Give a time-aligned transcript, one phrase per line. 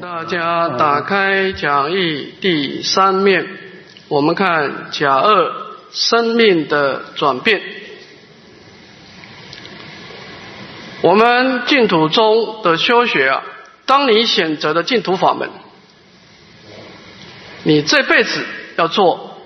[0.00, 3.46] 大家打开讲义第三面，
[4.06, 5.52] 我们看甲二
[5.90, 7.60] 生命的转变。
[11.00, 13.42] 我们净土中的修学啊，
[13.86, 15.50] 当你选择的净土法门，
[17.64, 18.44] 你这辈子
[18.76, 19.38] 要做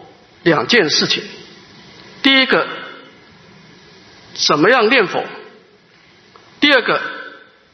[0.42, 1.22] 两件事情。
[2.22, 2.66] 第一个，
[4.34, 5.22] 怎么样念佛；
[6.60, 7.00] 第二个，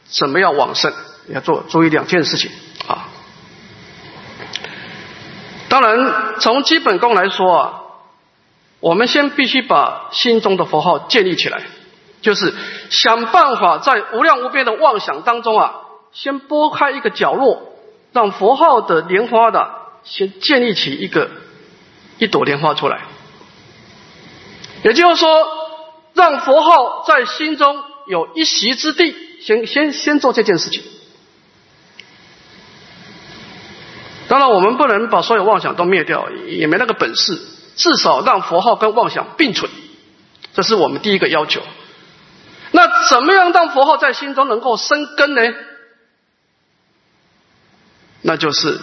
[0.05, 0.93] 怎么样往生。
[1.33, 2.51] 要做注意两件事情
[2.87, 3.07] 啊。
[5.69, 7.81] 当然，从基本功来说啊，
[8.79, 11.61] 我们先必须把心中的佛号建立起来，
[12.21, 12.53] 就是
[12.89, 15.75] 想办法在无量无边的妄想当中啊，
[16.11, 17.61] 先拨开一个角落，
[18.13, 19.69] 让佛号的莲花的
[20.03, 21.29] 先建立起一个
[22.17, 23.01] 一朵莲花出来。
[24.83, 25.47] 也就是说，
[26.13, 30.81] 让佛号在心中有一席之地，先先先做这件事情。
[34.29, 37.41] 当然，我们不能把所有妄想都灭掉，也没那个本事。
[37.75, 39.71] 至少让佛号跟妄想并存，
[40.53, 41.61] 这是我们第一个要求。
[42.71, 45.41] 那怎么样让佛号在心中能够生根呢？
[48.21, 48.79] 那就是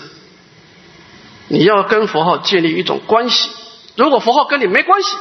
[1.49, 3.51] 你要跟佛号建立一种关系。
[3.95, 5.17] 如果佛号跟你没关系，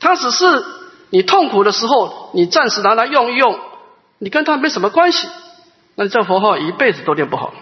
[0.00, 0.64] 它只是
[1.10, 3.58] 你痛苦的时候你暂时拿来用一用，
[4.18, 5.28] 你跟他没什么关系，
[5.96, 7.52] 那这佛号一辈子都练不好。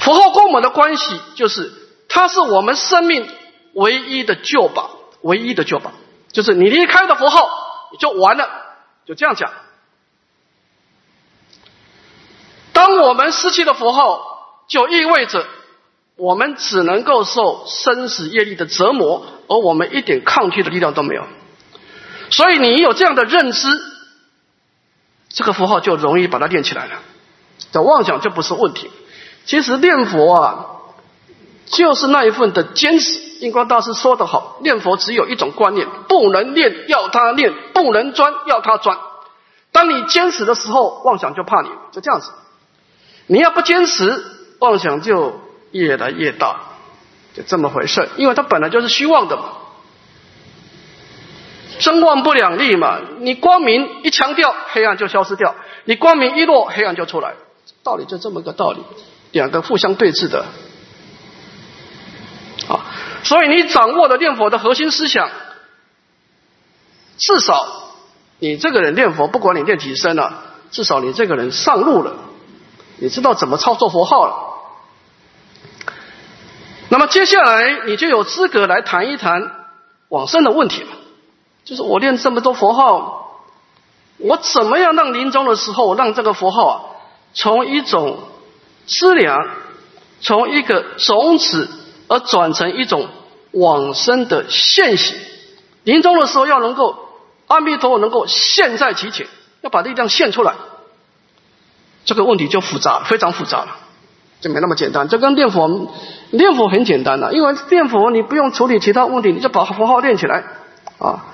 [0.00, 1.72] 佛号跟我们的关系，就是
[2.08, 3.28] 它是我们生命
[3.74, 4.90] 唯一的救宝，
[5.22, 5.92] 唯一的救宝，
[6.32, 7.48] 就是你离开的佛号，
[7.98, 8.48] 就完了，
[9.06, 9.50] 就这样讲。
[12.72, 15.46] 当我们失去了佛号，就意味着
[16.16, 21.24] 我们只能够受生死业力的折磨，而我们一点抗拒的力量都没有。
[22.30, 23.68] 所以你有这样的认知，
[25.28, 27.00] 这个符号就容易把它练起来了，
[27.72, 28.90] 这妄想就不是问题。
[29.48, 30.66] 其实念佛啊，
[31.64, 33.18] 就是那一份的坚持。
[33.40, 38.98] 印光大师说得好，念佛只有一种观念：不能念要他念，不能专要他专。
[39.72, 42.30] 当你坚持的时候，妄想就怕你，就这样子。
[43.26, 44.22] 你要不坚持，
[44.58, 46.60] 妄想就越来越大，
[47.32, 48.10] 就这么回事。
[48.16, 49.44] 因为它本来就是虚妄的嘛，
[51.78, 52.98] 真妄不两立嘛。
[53.20, 55.54] 你光明一强调，黑暗就消失掉；
[55.84, 57.34] 你光明一落，黑暗就出来。
[57.82, 58.82] 道理就这么个道理。
[59.32, 60.46] 两个互相对峙的，
[62.68, 62.86] 啊，
[63.22, 65.28] 所以你掌握了念佛的核心思想，
[67.18, 67.66] 至少
[68.38, 72.16] 你这个人念佛，不管你念几声了，至少你这个人上路了，
[72.98, 74.44] 你知道怎么操作佛号了。
[76.88, 79.52] 那么接下来你就有资格来谈一谈
[80.08, 80.88] 往生的问题了，
[81.64, 83.42] 就是我念这么多佛号，
[84.16, 86.80] 我怎么样让临终的时候让这个佛号啊，
[87.34, 88.20] 从一种
[88.88, 89.48] 资粮
[90.20, 91.68] 从一个种子
[92.08, 93.08] 而转成一种
[93.52, 95.16] 往生的现行，
[95.84, 96.96] 临终的时候要能够
[97.46, 99.26] 阿弥陀佛能够现在其前，
[99.60, 100.54] 要把力量现出来，
[102.04, 103.76] 这个问题就复杂，非常复杂了，
[104.40, 105.08] 就没那么简单。
[105.08, 105.90] 就跟念佛，
[106.30, 110.44] 念佛很简单的，因为念佛你不用处理其他问题，你就把佛号念起来
[110.98, 111.26] 啊。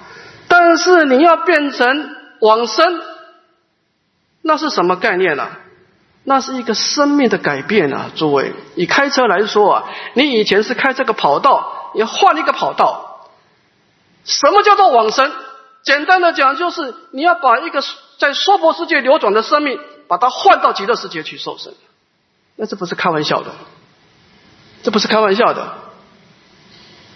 [0.49, 2.11] 但是你要变成
[2.41, 3.01] 往生，
[4.43, 5.49] 那是什么概念呢？
[6.27, 8.11] 那是一个生命的改变啊！
[8.17, 13.29] 诸位，以开车来说啊，你以前是开这个跑道，你换一个跑道，
[14.25, 15.31] 什么叫做往生？
[15.83, 17.85] 简单的讲，就是你要把一个
[18.17, 21.75] 在娑婆世界流转的生命，把它换到极乐世界去受生。
[22.57, 23.53] 那这不是开玩笑的，
[24.83, 25.75] 这不是开玩笑的。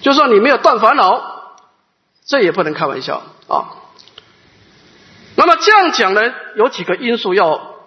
[0.02, 1.54] 就算你没有断烦恼，
[2.26, 3.72] 这也不能开玩笑啊。
[5.34, 7.77] 那么这样讲呢，有几个因素要。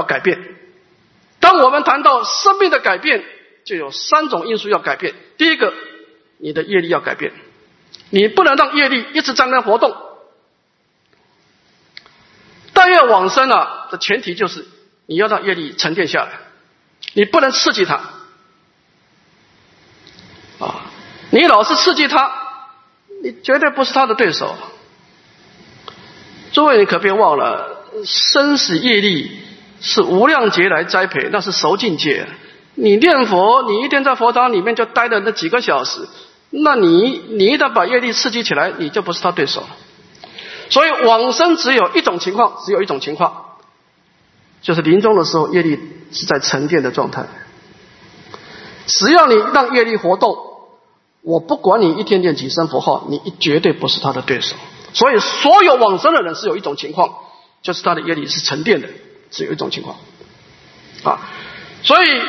[0.00, 0.56] 要改变。
[1.40, 3.24] 当我们谈到生命的改变，
[3.64, 5.14] 就有三种因素要改变。
[5.36, 5.72] 第一个，
[6.38, 7.32] 你的业力要改变，
[8.10, 9.96] 你不能让业力一直在那活动。
[12.72, 14.66] 但愿往生啊的前提就是
[15.06, 16.40] 你要让业力沉淀下来，
[17.14, 18.00] 你不能刺激它。
[20.58, 20.90] 啊，
[21.30, 22.32] 你老是刺激它，
[23.22, 24.56] 你绝对不是他的对手。
[26.52, 29.40] 诸位，你可别忘了生死业力。
[29.80, 32.26] 是无量劫来栽培，那是熟境界。
[32.74, 36.08] 你念佛，你一天在佛堂里面就待了那几个小时，
[36.50, 39.64] 那你你一旦把业力刺激起来，你就不是他对手。
[40.68, 43.56] 所以往生只有一种情况，只有一种情况，
[44.62, 45.78] 就是临终的时候业力
[46.12, 47.26] 是在沉淀的状态。
[48.86, 50.36] 只要你让业力活动，
[51.22, 54.56] 我不管你一天念几声佛号，你绝对不是他的对手。
[54.92, 57.14] 所以所有往生的人是有一种情况，
[57.62, 58.88] 就是他的业力是沉淀的。
[59.30, 59.98] 只有一种情况，
[61.04, 61.20] 啊，
[61.82, 62.22] 所以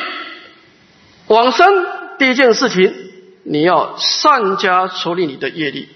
[1.26, 1.86] 往生
[2.18, 2.94] 第一件事情，
[3.42, 5.88] 你要善加处理你的业力。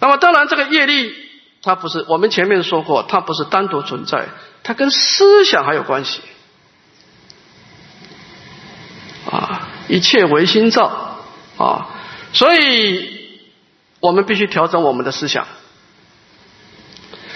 [0.00, 1.14] 那么当然，这个业力
[1.62, 4.28] 它不是我们前面说过，它不是单独存在，
[4.62, 6.20] 它跟思想还有关系。
[9.30, 11.24] 啊，一切唯心造
[11.56, 11.88] 啊，
[12.34, 13.40] 所以
[14.00, 15.46] 我们必须调整我们的思想。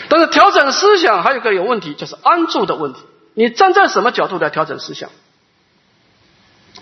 [0.08, 3.00] 但是调整思想还有个有问题，就是安住的问题。
[3.34, 5.10] 你站在什么角度来调整思想？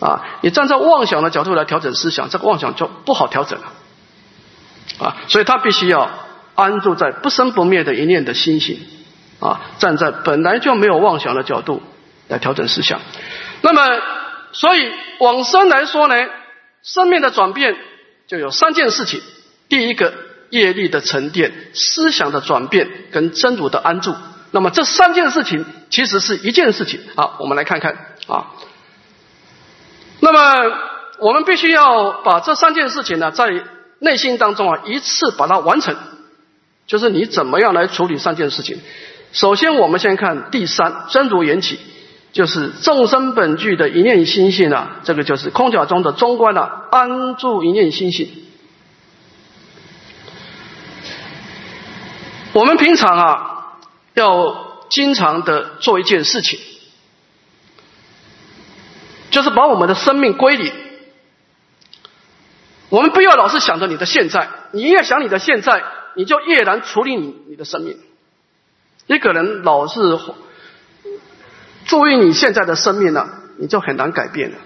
[0.00, 3.72] 啊，你站在妄想的角度来调整思想，这个妄想就不好调整了。
[4.98, 6.10] 啊，所以他必须要
[6.54, 8.78] 安住在不生不灭的一念的心性，
[9.40, 11.82] 啊，站在本来就没有妄想的角度
[12.28, 13.00] 来调整思想。
[13.62, 14.00] 那么，
[14.52, 16.14] 所以往生来说呢，
[16.82, 17.76] 生命的转变
[18.28, 19.20] 就有三件事情。
[19.68, 20.25] 第一个。
[20.56, 24.14] 业力的沉淀、思想的转变跟真如的安住，
[24.50, 27.00] 那么这三件事情其实是一件事情。
[27.14, 27.92] 好，我们来看看
[28.26, 28.46] 啊。
[30.20, 30.76] 那么
[31.18, 33.50] 我们必须要把这三件事情呢，在
[33.98, 35.96] 内心当中啊，一次把它完成。
[36.86, 38.78] 就是你怎么样来处理三件事情？
[39.32, 41.80] 首先，我们先看第三真如缘起，
[42.32, 48.30] 就是众生本具的一念心性啊，这个就是空假中的中观啊，安住一念心性。
[52.56, 53.76] 我们平常啊，
[54.14, 56.58] 要经常的做一件事情，
[59.30, 60.72] 就是把我们的生命归零。
[62.88, 67.98] 我们不要老是想着你的现在，你越想你的现在，你就越难处理你你的生命。
[69.06, 70.18] 一个人老是
[71.84, 74.56] 注意你现在的生命呢，你就很难改变了。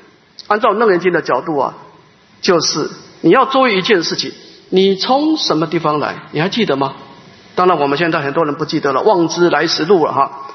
[0.47, 1.75] 按照楞严经的角度啊，
[2.41, 2.89] 就是
[3.23, 4.33] 你要注意一件事情：
[4.69, 6.29] 你从什么地方来？
[6.31, 6.95] 你还记得吗？
[7.55, 10.49] 当然，我们现在很多人不记得了，望之来时路了哈。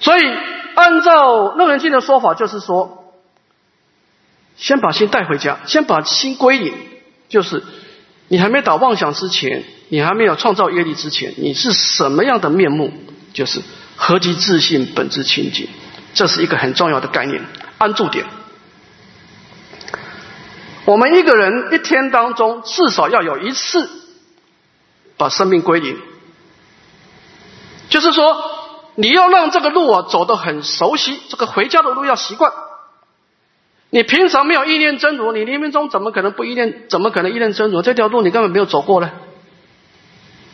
[0.00, 0.22] 所以，
[0.74, 3.12] 按照楞严经的说法，就是说，
[4.56, 6.72] 先把心带回家，先把心归隐，
[7.28, 7.62] 就是
[8.28, 12.92] 你还没打妄想之前，你还没有创造业力之前，你是什么样的面目？
[13.32, 13.60] 就是
[13.96, 15.68] 何其自信，本质清净，
[16.14, 17.44] 这是一个很重要的概念，
[17.76, 18.24] 安住点。
[20.84, 23.97] 我们一个人一天当中至少要有一次。
[25.18, 25.98] 把生命归零，
[27.90, 28.36] 就是说，
[28.94, 32.52] 你要让这个路啊走得很熟悉，这个回家的路要习惯。
[33.90, 36.84] 你平常没有意念真如，你冥冥中怎么可能不意念？
[36.88, 37.82] 怎么可能意念真如？
[37.82, 39.10] 这条路你根本没有走过呢？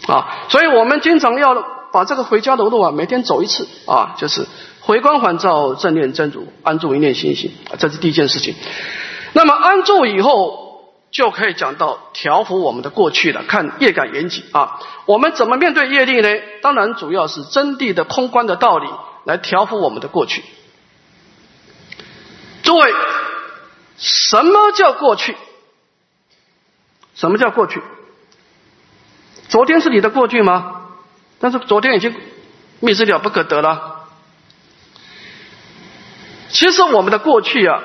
[0.07, 1.63] 啊，所以我们经常要
[1.93, 4.47] 把这个回家的路啊每天走一次啊，就是
[4.81, 8.55] 回光返照，正念真如，安住一念心性，这是第一件事情。
[9.35, 10.64] 那么安住以后。
[11.15, 13.45] 就可以讲到调伏我们的过去了。
[13.45, 16.29] 看业感缘起啊，我们怎么面对业力呢？
[16.61, 18.89] 当然主要是真谛的空观的道理
[19.23, 20.43] 来调伏我们的过去。
[22.65, 22.93] 诸位，
[23.97, 25.37] 什么叫过去？
[27.15, 27.81] 什么叫过去？
[29.49, 30.81] 昨天是你的过去吗？
[31.39, 32.13] 但是昨天已经
[32.81, 34.09] 灭之了不可得了。
[36.49, 37.85] 其实我们的过去啊。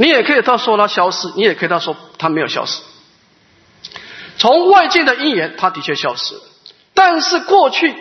[0.00, 2.82] 你也可以他说他消失，你也可以他说他没有消失。
[4.36, 6.40] 从外界的因缘，他的确消失了，
[6.94, 7.92] 但是过去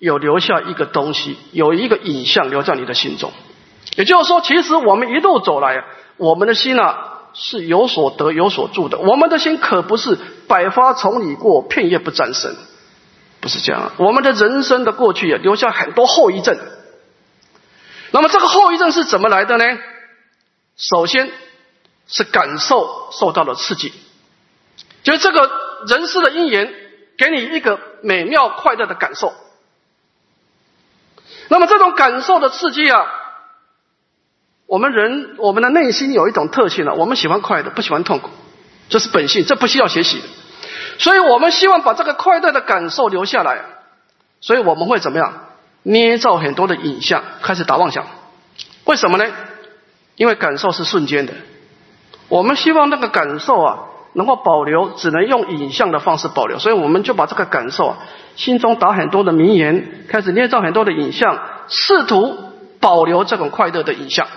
[0.00, 3.30] 有留下一个东西，有一个影像留在你的心中。
[3.94, 5.84] 也就是说，其实我们一路走来，
[6.16, 8.98] 我们的心啊是有所得有所住的。
[8.98, 12.56] 我们的心可不是百花丛里过，片叶不沾身，
[13.40, 13.92] 不是这样。
[13.98, 16.58] 我们的人生的过去也，留下很多后遗症。
[18.10, 19.64] 那么这个后遗症是怎么来的呢？
[20.76, 21.30] 首先
[22.06, 23.92] 是感受受到了刺激，
[25.02, 25.50] 就是这个
[25.86, 26.74] 人世的因缘
[27.16, 29.32] 给你一个美妙快乐的感受。
[31.48, 33.06] 那么这种感受的刺激啊，
[34.66, 38.30] 我们人我们的内心有一种特性呢，我们喜欢快乐，不喜欢痛苦，
[38.88, 40.24] 这是本性，这不需要学习的。
[40.98, 43.64] 所以我们希望把这个快乐的感受留下来，
[44.40, 45.48] 所以我们会怎么样？
[45.82, 48.06] 捏造很多的影像，开始打妄想。
[48.84, 49.30] 为什么呢？
[50.16, 51.34] 因为感受是瞬间的，
[52.28, 53.78] 我们希望那个感受啊
[54.12, 57.98] 能够保留，只能用影像的方式保留，所以我们就把这个感受啊
[58.36, 62.38] 心中打很多的名言，开始捏造很多的影像，试图
[62.78, 64.28] 保留这种快乐的影像，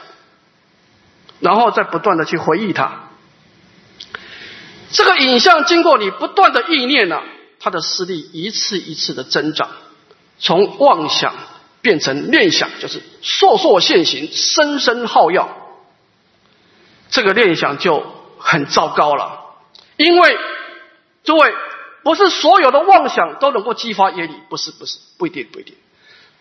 [1.40, 3.04] 然后再不断的去回忆它。
[4.90, 7.22] 这个影像经过你不断的意念呢，
[7.60, 9.70] 它的势力一次一次的增长，
[10.40, 11.34] 从妄想
[11.82, 15.67] 变成念想，就是烁烁现行，声声号耀。
[17.10, 18.04] 这个念想就
[18.38, 19.40] 很糟糕了，
[19.98, 20.38] 因为
[21.24, 21.54] 诸位
[22.04, 25.76] 不是所有的妄想都能够激发业力，不是不是不一定不一定，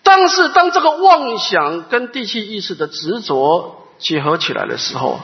[0.03, 5.21] 但是当这个妄想跟地气意识的执着结合起来的时候，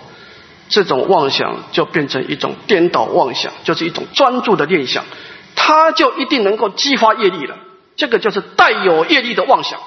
[0.69, 5.05] 这种妄想就变成一种颠倒妄想，就是一种专注的念想，
[5.55, 7.57] 它就一定能够激发业力了。
[7.95, 9.79] 这个就是带有业力的妄想。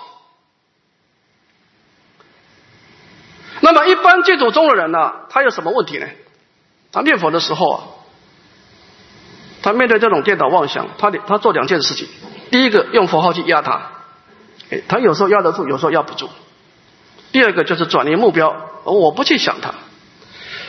[3.76, 6.08] 么，一般戒赌中的人呢，他有什么问题呢？
[6.92, 7.84] 他念佛的时候啊，
[9.62, 12.08] 他面对这种颠倒妄想，他他做两件事情：
[12.52, 13.92] 第一个，用佛号去压他，
[14.70, 16.28] 哎，他有时候压得住，有时候压不住；
[17.32, 19.74] 第二个就是转移目标，我不去想他。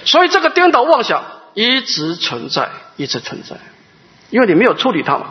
[0.05, 3.57] 所以，这个颠倒妄想一直存在，一直存在，
[4.31, 5.27] 因为你没有处理它嘛。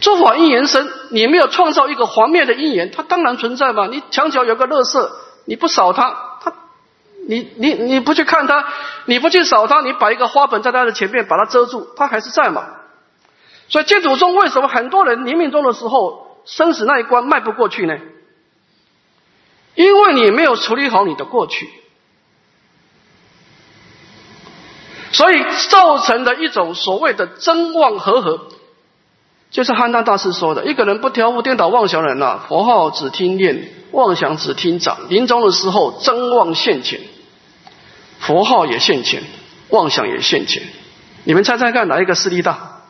[0.00, 3.88] 诸法因缘生，你没有创造一个黄灭的因缘，它当然存在嘛。
[3.88, 5.10] 你墙角有个垃圾，
[5.46, 6.16] 你不扫，它，
[7.28, 8.64] 你你你不去看它，
[9.04, 12.64] 你不去扫它，你摆一个花盆在它的前面把它遮住，它还是在嘛。
[13.68, 17.98] 所以净土中为什么很多人临命终的时候生死那一关迈不过去呢？
[19.74, 21.68] 因为你没有处理好你的过去。
[25.12, 28.40] 所以造成的一种所谓的真妄合合，
[29.50, 37.00] 就是汉丹大师说的：一个人不调伏颠倒妄想人呐，佛号只听念，妄想只听长，临终的时候真妄现前，
[38.20, 39.22] 佛号也现前，
[39.70, 40.62] 妄想也现前。
[41.24, 42.82] 你们猜猜看，哪一个势力大？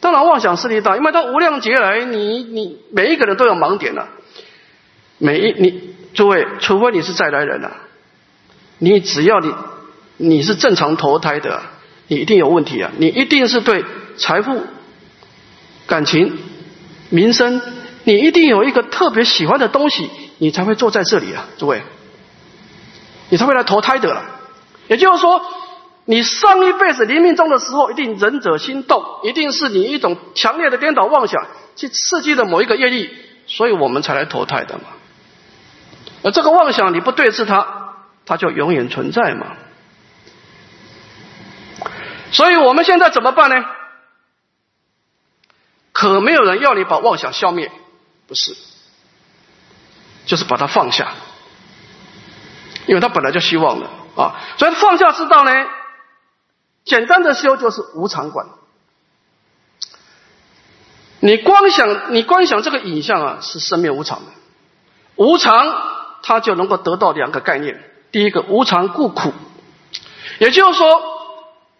[0.00, 4.08] 当然妄想势力大，因为它无量劫来，你你每一个人都有盲点了。
[5.18, 7.76] 每一你诸位，除非你是再来人了，
[8.78, 9.52] 你只要你。
[10.20, 11.62] 你是正常投胎的，
[12.08, 12.90] 你一定有问题啊！
[12.98, 13.84] 你一定是对
[14.16, 14.66] 财富、
[15.86, 16.36] 感情、
[17.08, 17.62] 民生，
[18.02, 21.82] 你一定有一个特别喜欢的东西，你才会坐在这里啊，诸位，
[23.28, 24.37] 你才会来投胎的了。
[24.88, 25.40] 也就是说，
[26.06, 33.14] 你上一辈子临命终的时候，一定仁者心动，一定是你一种强烈的颠倒妄想去刺激了某一个业力，
[33.46, 34.84] 所以我们才来投胎的嘛。
[36.22, 37.94] 而这个妄想你不对治它，
[38.26, 39.56] 它就永远存在嘛。
[42.32, 43.64] 所以我们现在怎么办呢？
[45.92, 47.72] 可没有人要你把妄想消灭，
[48.26, 48.56] 不是，
[50.26, 51.12] 就是把它放下，
[52.86, 53.86] 因为他本来就希望的
[54.18, 54.34] 啊。
[54.58, 55.52] 所以放下之道呢，
[56.84, 58.46] 简单的修就是无常观。
[61.20, 64.26] 你光想，你光想这个影像啊，是生灭无常的，
[65.16, 65.74] 无常
[66.22, 67.82] 它就能够得到两个概念。
[68.12, 69.32] 第一个，无常故苦，
[70.38, 71.16] 也就是说。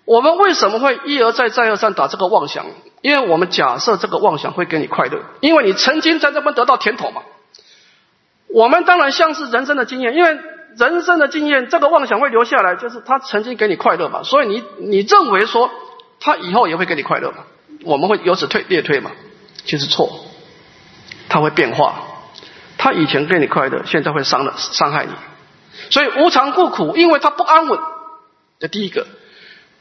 [0.08, 2.64] 我们为什么会一而再、再而三打这个妄想？
[3.02, 7.20] 因为我们假设这个妄想会给你快乐，因为你曾经在这边得到甜头嘛。
[8.46, 10.38] 我们当然像是人生的经验，因为
[10.78, 14.22] 人生的经验，这个妄想会留下来，就是他曾经给你快乐嘛。
[14.22, 15.70] 所以你你认为说
[16.20, 17.38] 他以后也会给你快乐嘛？
[17.84, 19.10] 我们会由此推列推嘛？
[19.64, 20.24] 其实错，
[21.28, 22.04] 他会变化。
[22.76, 25.12] 他以前给你快乐，现在会伤了伤害你。
[25.90, 27.80] 所以无常故苦，因为他不安稳。
[28.60, 29.06] 这第一个。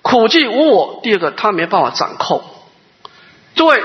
[0.02, 1.00] 苦即无我。
[1.04, 2.42] 第二个，他没办法掌控。
[3.56, 3.84] 诸位，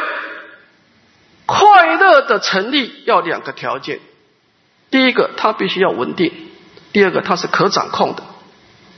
[1.46, 3.98] 快乐的成立要两个条件：
[4.90, 6.30] 第一个，它必须要稳定；
[6.92, 8.22] 第二个，它是可掌控的。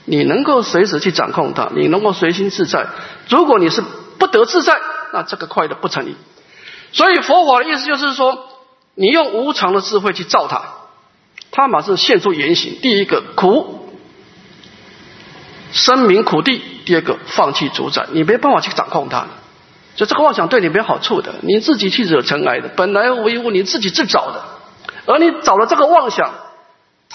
[0.04, 2.86] 你能够随时去掌控它，你能够随心自在。
[3.28, 3.82] 如果你是
[4.18, 4.78] 不得自在，
[5.12, 6.16] 那这个快乐不成立。
[6.92, 8.48] 所以佛法的意思就是说，
[8.94, 10.62] 你用无常的智慧去造它，
[11.50, 12.78] 它马上现出原形。
[12.82, 13.88] 第一个苦，
[15.72, 16.62] 生名苦地。
[16.84, 19.26] 第二个，放弃主宰，你没办法去掌控它，
[19.96, 24.44] 就这个妄想对你没好处的，你自己去惹尘埃的，本来无一物，你自己自找的，
[25.06, 26.34] 而你找了这个妄想，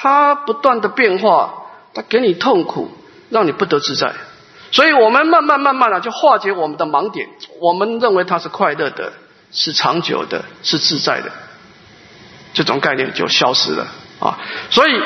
[0.02, 2.90] 它不断的变化，它给你痛苦，
[3.30, 4.14] 让你不得自在，
[4.72, 7.28] 所以我们慢慢慢慢的就化解我们的盲点，
[7.60, 9.12] 我们认为它是快乐的，
[9.52, 11.30] 是长久的，是自在的，
[12.54, 13.88] 这种概念就消失了
[14.22, 14.40] 啊，
[14.70, 15.02] 所以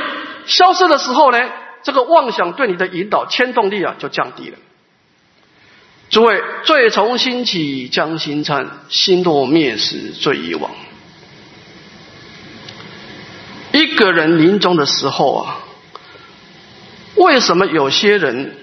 [0.46, 1.40] 消失的时候呢？
[1.82, 4.58] 这个妄想对你的引导牵动力啊，就降低了。
[6.10, 10.72] 诸位，罪从心起，将心参；心若灭时，罪已亡。
[13.74, 15.60] 一个人临终的时候啊，
[17.16, 18.56] 为什么有些人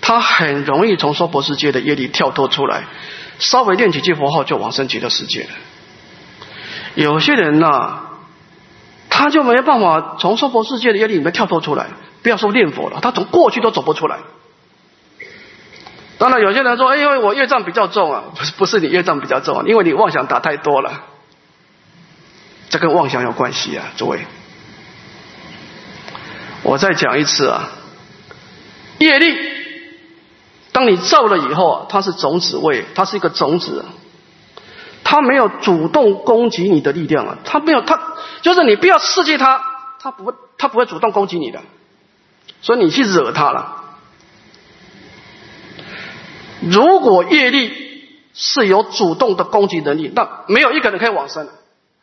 [0.00, 2.86] 他很容易从娑婆世界的业力跳脱出来，
[3.38, 5.50] 稍微念几句佛号就往生极乐世界了？
[6.96, 8.00] 有些人呢？
[9.14, 11.88] 他就没办法从娑婆世界的业力里面跳脱出来，
[12.22, 14.20] 不要说念佛了，他从过去都走不出来。
[16.16, 21.04] 当然，有些人说：“哎，因为我业障比较重啊。”不是，不是你业障比较重啊，因为你妄想打太多了。
[22.72, 24.24] 这跟妄想有关系啊，诸位。
[26.62, 27.68] 我再讲一次啊，
[28.96, 29.36] 业力，
[30.72, 33.84] 当你造了以后啊，它是种子位，它是一个种子，
[35.04, 38.00] 它没有主动攻击你的力量啊，它没有它。
[38.40, 39.62] 就是你不要刺激它，
[40.00, 41.60] 它不会他不会主动攻击你的，
[42.62, 43.84] 所以你去惹它了。
[46.60, 47.70] 如果业力
[48.32, 51.46] 是有主动的攻击能力，那没有一个人可以往生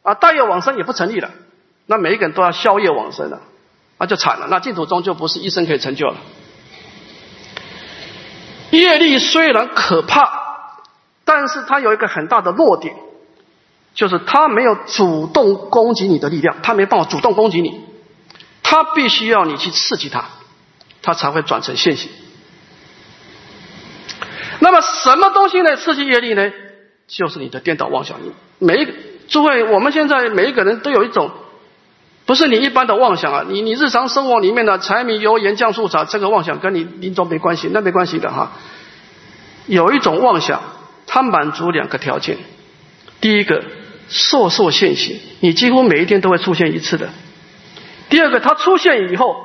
[0.02, 0.14] 啊！
[0.14, 1.32] 大业往生也不成立了，
[1.86, 3.42] 那每一个人都要消业往生了，
[3.98, 4.48] 那就惨了。
[4.50, 6.16] 那净土宗就不是一生可以成就了。
[8.72, 10.30] 业力虽然可怕，
[11.26, 12.96] 但是它有一个很大的弱点，
[13.96, 17.84] 就是它没有主动攻击你的力量，它没办法主动攻击你，
[18.64, 20.26] 它必须要你去刺激它，
[21.02, 22.12] 它才会转成现行。
[24.60, 26.52] 那么什么东西来刺激业力呢？
[27.08, 28.20] 就是你的颠倒妄想。
[28.60, 28.94] 每一个
[29.30, 31.32] 诸位，我们现在每一个人都有一种，
[32.26, 33.46] 不是你一般的妄想啊。
[33.48, 38.54] 你你日常生活里面的柴米油盐酱醋茶，这个妄想跟你临终没关系，那没关系的哈。
[39.68, 40.62] 有一种妄想，
[41.06, 42.38] 它满足两个条件：
[43.22, 43.64] 第一个，
[44.10, 47.08] 烁烁现行，你几乎每一天都会出现一次的；
[48.10, 49.36] 第二个，它出现以后，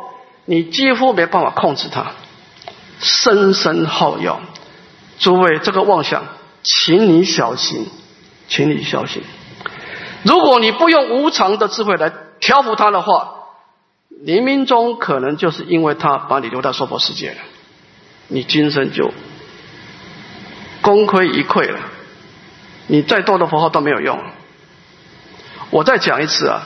[0.46, 2.12] 你几乎没办法控制它，
[3.00, 4.40] 声声耗药。
[5.18, 6.24] 诸位，这个妄想，
[6.62, 7.86] 请你小心，
[8.48, 9.22] 请你小心。
[10.24, 13.34] 如果你不用无常的智慧来调伏他的话，
[14.10, 17.36] 冥冥中可能就是因为他把你留到娑婆世界了，
[18.28, 19.12] 你今生就
[20.82, 21.78] 功亏一篑了。
[22.86, 24.22] 你再多的佛号都没有用。
[25.70, 26.62] 我再讲一次啊，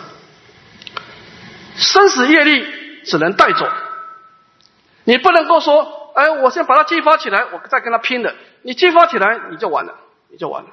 [1.76, 2.64] 生死业力
[3.04, 3.68] 只能带走，
[5.04, 5.96] 你不能够说。
[6.14, 8.34] 哎，我先把它激发起来，我再跟他拼的。
[8.62, 9.94] 你激发起来，你就完了，
[10.32, 10.70] 你就完了。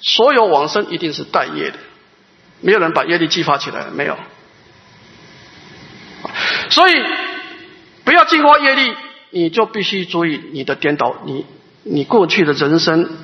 [0.00, 1.78] 所有往生一定是带业的，
[2.60, 4.16] 没有人把业力激发起来，没有。
[6.70, 6.94] 所以
[8.04, 8.94] 不要净化业力，
[9.30, 11.16] 你就必须注意你的颠倒。
[11.24, 11.46] 你
[11.82, 13.18] 你过去的人生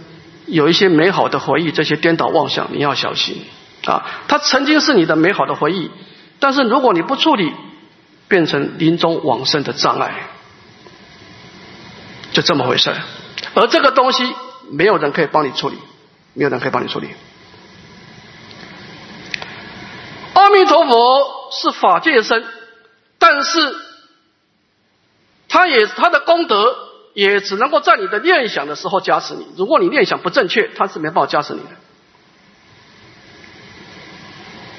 [0.47, 3.45] 有一些美好的回忆，这些颠倒妄想，你要小心
[3.85, 4.05] 啊！
[4.29, 5.91] 它曾经是你的美好的回忆，
[6.39, 7.53] 但是如果你不处理，
[8.29, 10.29] 变成临终往生的障碍。
[12.33, 12.93] 就这么回事
[13.55, 14.25] 而这个东西
[14.71, 15.77] 没有人可以帮你处理，
[16.35, 17.09] 没有人可以帮你处理。
[20.35, 22.44] 阿弥陀佛是法界身，
[23.18, 23.77] 但是
[25.49, 26.77] 他也他的功德
[27.14, 29.47] 也只能够在你的念想的时候加持你。
[29.57, 31.70] 如果你念想不正确，他是没办法加持你的。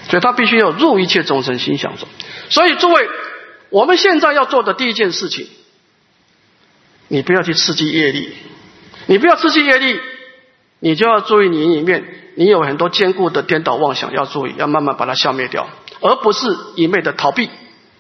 [0.10, 2.08] 所以他必须要入一切众生心想中。
[2.50, 3.10] 所以诸位，
[3.70, 5.48] 我们现在要做的第一件事情。
[7.08, 8.36] 你不要去刺激业力，
[9.06, 10.00] 你不要刺激业力，
[10.86, 15.66] 你就要注意你里面你有很多坚固的颠倒妄想，要注意，要慢慢把它消灭掉，
[16.00, 17.50] 而不是一昧的逃避。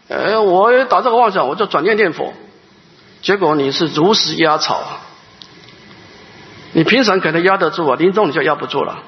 [0.08, 2.36] 呃，我打这个妄想，我就转念念佛，
[3.24, 4.84] 结果你是如实压草，
[6.74, 9.00] 你平常可能压得住啊，临终你就压不住了，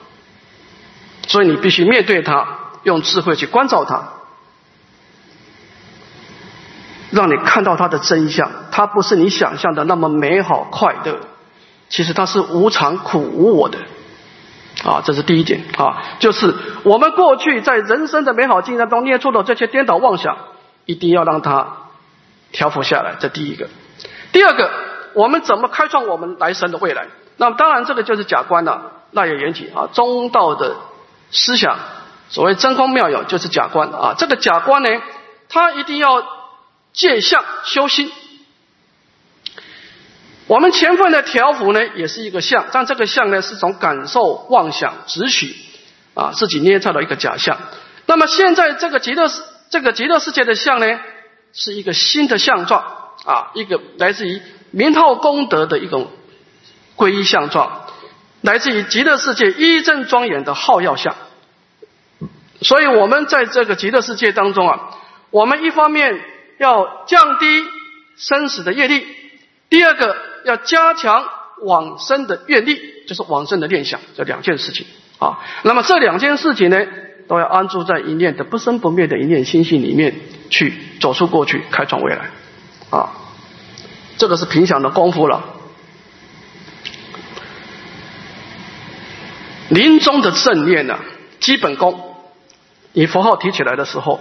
[1.27, 2.47] 所以你必须面对它，
[2.81, 4.13] 用智慧去关照它。
[7.11, 11.19] 让你看到它的真相，它不是你想象的那么美好快乐，
[11.89, 13.79] 其实它是无常苦无我的，
[14.83, 20.37] 啊，这是第一点啊，就是我们过去在人生的美好经验中捏出的这些颠倒妄想，
[20.85, 21.89] 一定要让它
[22.51, 23.67] 调伏下来，这第一个。
[24.31, 24.69] 第二个，
[25.13, 27.07] 我们怎么开创我们来生的未来？
[27.37, 30.75] 那么当然这个就是假观了，那也缘起啊，中道的
[31.31, 31.77] 思想，
[32.29, 34.89] 所谓真空妙有就是假观啊，这个假观呢，
[35.49, 36.23] 它一定要。
[36.93, 38.11] 见相修心，
[40.47, 45.55] 我们前份的条幅呢，也是一个相，但这个相呢，是从感受妄想执取
[46.13, 47.57] 啊，自己捏造了一个假象。
[48.05, 50.99] 那么现在这个极乐世这个极乐世界的相呢，
[51.53, 52.81] 是一个新的相状
[53.25, 56.09] 啊，一个来自于名号功德的一种
[56.95, 57.87] 皈依相状，
[58.41, 61.15] 来自于极乐世界一正庄严的号耀相。
[62.61, 64.79] 所以，我们在这个极乐世界当中啊，
[65.29, 66.19] 我们一方面。
[66.59, 67.45] 要降低
[68.17, 69.05] 生死的业力，
[69.69, 71.25] 第二个要加强
[71.61, 74.87] 往生的愿力，就是往生的念想，这两件事情
[75.19, 75.39] 啊。
[75.63, 76.77] 那么这两件事情呢，
[77.27, 80.15] 都要安住在一念的不生不灭的一念心性里面，
[80.49, 82.29] 去走出过去，开创未来
[82.89, 83.11] 啊。
[84.17, 85.43] 这个是平想的功夫了。
[89.69, 90.97] 临终的正念呢，
[91.39, 92.15] 基本功，
[92.93, 94.19] 你佛号提起来的时候，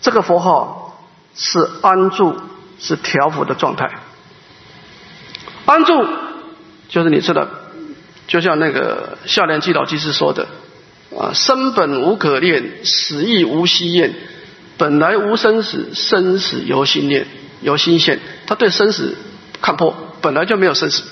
[0.00, 0.86] 这个佛号。
[1.32, 2.36] 是安住，
[2.80, 3.88] 是调伏的状态。
[5.70, 6.04] 帮助
[6.88, 7.46] 就是你知道，
[8.26, 10.48] 就像那个下联基老居士说的
[11.16, 14.12] 啊：“生本无可恋，死亦无希厌。
[14.76, 17.28] 本来无生死，生死由心念，
[17.60, 19.16] 由心现。”他对生死
[19.62, 21.04] 看破，本来就没有生死。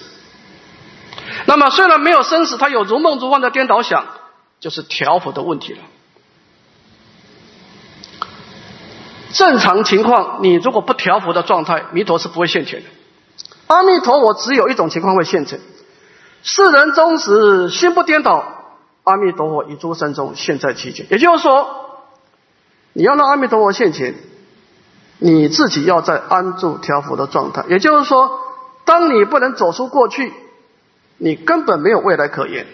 [1.46, 4.06] 那么虽然没有生死，他有如梦如幻的颠倒想，
[4.58, 5.78] 就是调伏的问题了。
[9.32, 12.86] 正常情况，你如果不调伏的状态，弥陀是不会现前的。
[13.68, 15.60] 阿弥陀佛只有一种情况会现前：
[16.42, 18.44] 世人终时心不颠倒，
[19.04, 21.06] 阿弥陀佛以诸生中现，在其间。
[21.10, 22.00] 也就是说，
[22.92, 24.14] 你要让阿弥陀佛现前，
[25.18, 27.64] 你自己要在安住调伏的状态。
[27.68, 28.40] 也就是说，
[28.84, 30.32] 当你不能走出过去，
[31.18, 32.66] 你根本没有未来可言。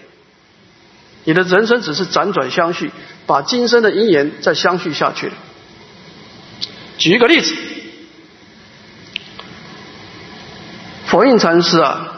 [1.25, 2.93] 你的人生只是辗转相续，
[3.27, 5.33] 把今生的因缘再相续下去。
[6.99, 7.53] 举一个例子，
[11.15, 12.09] 佛印禅师啊，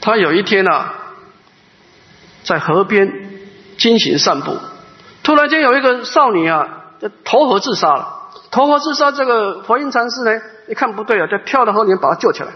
[0.00, 0.94] 他有一天啊，
[2.44, 3.12] 在河边
[3.76, 4.56] 进行散步，
[5.22, 6.66] 突然间有一个少女啊，
[6.98, 8.30] 就投河自杀了。
[8.50, 12.52] 投河自杀，这个佛印禅师呢，一看不对啊，就跳到河里面把他救起来。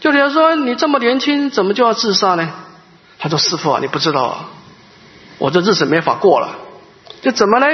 [0.00, 2.46] 就人说：“你这么年轻，怎么就要自杀呢？”
[3.18, 4.50] 他说：“师傅啊，你不知道啊。”
[5.40, 6.50] 我这日子没法过了，
[7.22, 7.66] 就怎么呢？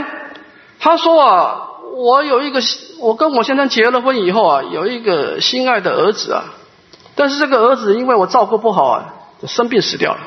[0.78, 1.62] 他说啊，
[1.96, 2.60] 我有一个，
[3.00, 6.44] 我跟我先生结了婚以后啊，有一个心爱的儿子啊，
[7.14, 9.14] 但是这个儿子因为我照顾不好啊，
[9.46, 10.20] 生病死掉了。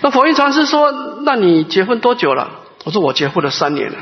[0.00, 0.92] 那佛印禅师说
[1.24, 3.98] ：“那你结婚多久了？”我说：“我结婚了三年了。”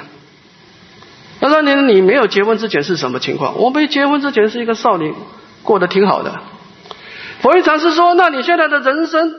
[1.41, 3.59] 那三年你没有结婚之前是什么情况？
[3.59, 5.15] 我没结婚之前是一个少年，
[5.63, 6.41] 过得挺好的。
[7.41, 9.35] 佛印禅师说：“那你现在的人生？”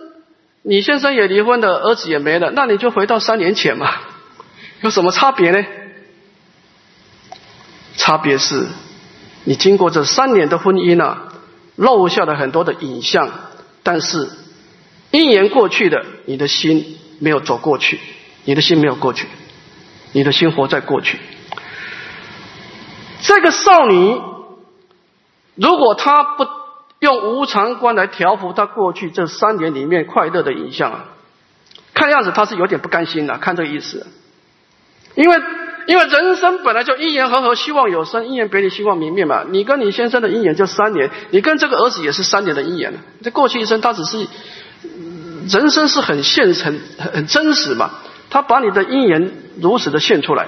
[0.64, 3.90] 你先生也离婚了，儿子也没了，那你就回到三年前嘛，
[4.82, 5.66] 有什么差别呢？
[7.96, 8.68] 差别是，
[9.48, 11.32] 你经过这三年的婚姻啊，
[11.78, 13.32] 漏下了很多的影像，
[13.82, 14.30] 但是
[15.12, 17.98] 一年过去的，你的心没有走过去，
[18.44, 19.26] 你的心没有过去，
[20.12, 21.18] 你的心活在过去。
[23.22, 24.22] 这个少女，
[25.56, 26.46] 如果她不。
[27.00, 31.06] 用无常观来调伏她过去这三年里面快乐的影像啊，
[31.94, 34.08] 看样子她是有点不甘心的，看这个意思。
[35.14, 35.38] 因为
[35.88, 39.44] 因为人生本来就因缘和合，希望有生，因缘别离，希望明灭嘛。
[39.50, 44.28] 你跟你先生的因缘就三年，你跟这个儿子也是三年的因缘这过去一生他只是
[45.50, 47.92] 人生是很现成、很很真实嘛，
[48.30, 50.48] 他把你的因缘如实的现出来。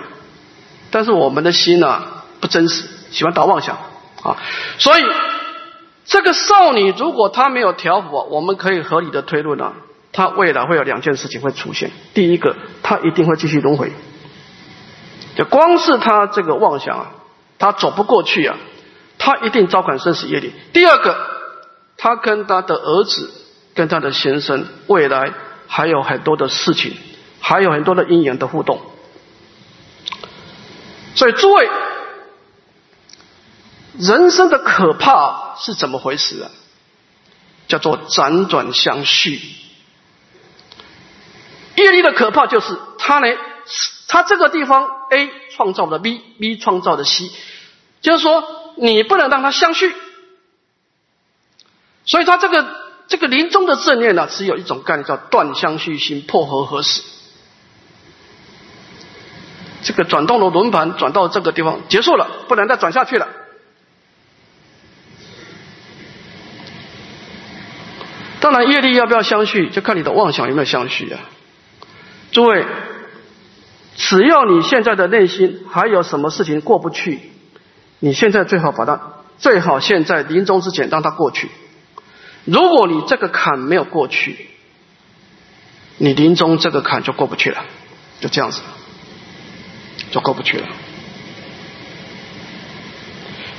[0.91, 2.03] 但是我们的心呢
[2.39, 3.77] 不真实，喜欢打妄想
[4.21, 4.37] 啊，
[4.77, 5.03] 所以。
[6.11, 9.73] 这个少女如果她没有调伏，我们可以合理的推论啊，
[10.11, 11.91] 她未来会有两件事情会出现。
[12.15, 13.91] 第一个，她一定会继续轮回。
[15.39, 17.11] 就光是他这个妄想啊，
[17.57, 18.57] 他走不过去啊，
[19.17, 20.53] 他一定招感生死业力。
[20.73, 21.17] 第二个，
[21.95, 23.31] 他跟他的儿子、
[23.73, 25.31] 跟他的先生，未来
[25.65, 26.97] 还有很多的事情，
[27.39, 28.81] 还有很多的因缘的互动。
[31.15, 31.69] 所以诸位。
[33.97, 36.51] 人生的可怕是怎么回事啊？
[37.69, 39.39] 叫做辗转相续。
[41.75, 43.27] 业力的可怕就是他呢，
[44.07, 47.31] 它这个地方 A 创造的 B，B 创造的 C，
[48.01, 48.43] 就是说
[48.77, 49.93] 你不能让它相续。
[52.05, 52.65] 所以它这个
[53.07, 57.03] 这个临终的正念呢，只有一种概念叫断相续心，破合合死。
[59.81, 63.27] 这个转动的轮盘转到这个地方结束了，不能再转下去了。
[68.41, 71.19] 当然，业力要不要相续，就看你的妄想有没有相续啊。
[72.31, 72.65] 诸位，
[73.99, 77.19] 只要你现在的内心还有什么事情过不去，
[77.99, 78.99] 你现在最好把它，
[79.37, 81.49] 最好现在临终之前让它过去。
[82.45, 84.47] 如果你这个坎没有过去，
[85.97, 87.65] 你临终这个坎就过不去了，
[88.21, 88.61] 就这样子，
[90.11, 90.67] 就过不去了。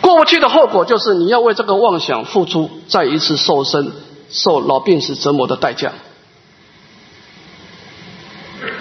[0.00, 3.92] 过不去的后果就是你要为这个妄想付出再一次受身。
[4.32, 5.90] 受老病死折磨的代价，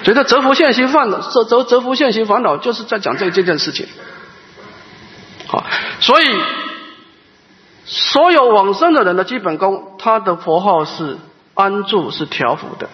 [0.04, 3.88] 觉得折伏现行烦恼，折折折伏现行烦恼，就是在讲这这件事情。
[5.48, 5.64] 好，
[6.00, 6.26] 所以
[7.86, 11.18] 所有往生的人的基本功，他的佛号是
[11.54, 12.90] 安住，是调伏的。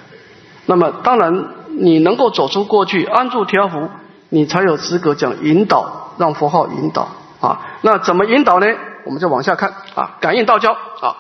[0.65, 3.89] 那么，当然你能够走出过去，安住调伏，
[4.29, 7.09] 你才有资格讲引导，让佛号引导
[7.41, 7.61] 啊。
[7.81, 8.67] 那怎么引导呢？
[9.05, 11.17] 我们就往下看啊，感应道交啊。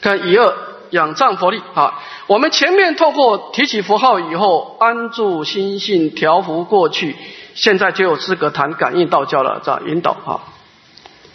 [0.00, 0.54] 看一二
[0.90, 2.00] 仰仗佛力啊！
[2.26, 7.16] 我们前面透过提起佛号以后，安住心性，调伏过去，
[7.54, 10.40] 现在就有资格谈感应道教了，这样引导啊！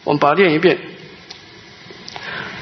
[0.03, 0.94] 我们把它念一遍。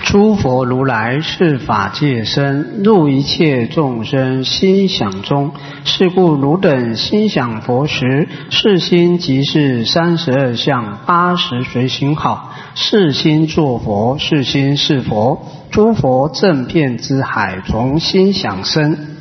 [0.04, 5.56] 诸佛如来是法界身，入一切众生心想中。
[5.86, 12.54] 是故汝等心想佛时，是心即是三十二相八十随行好。
[12.76, 15.48] 是心作佛，是心是佛。
[15.72, 19.18] 诸佛正片之海，从心想生。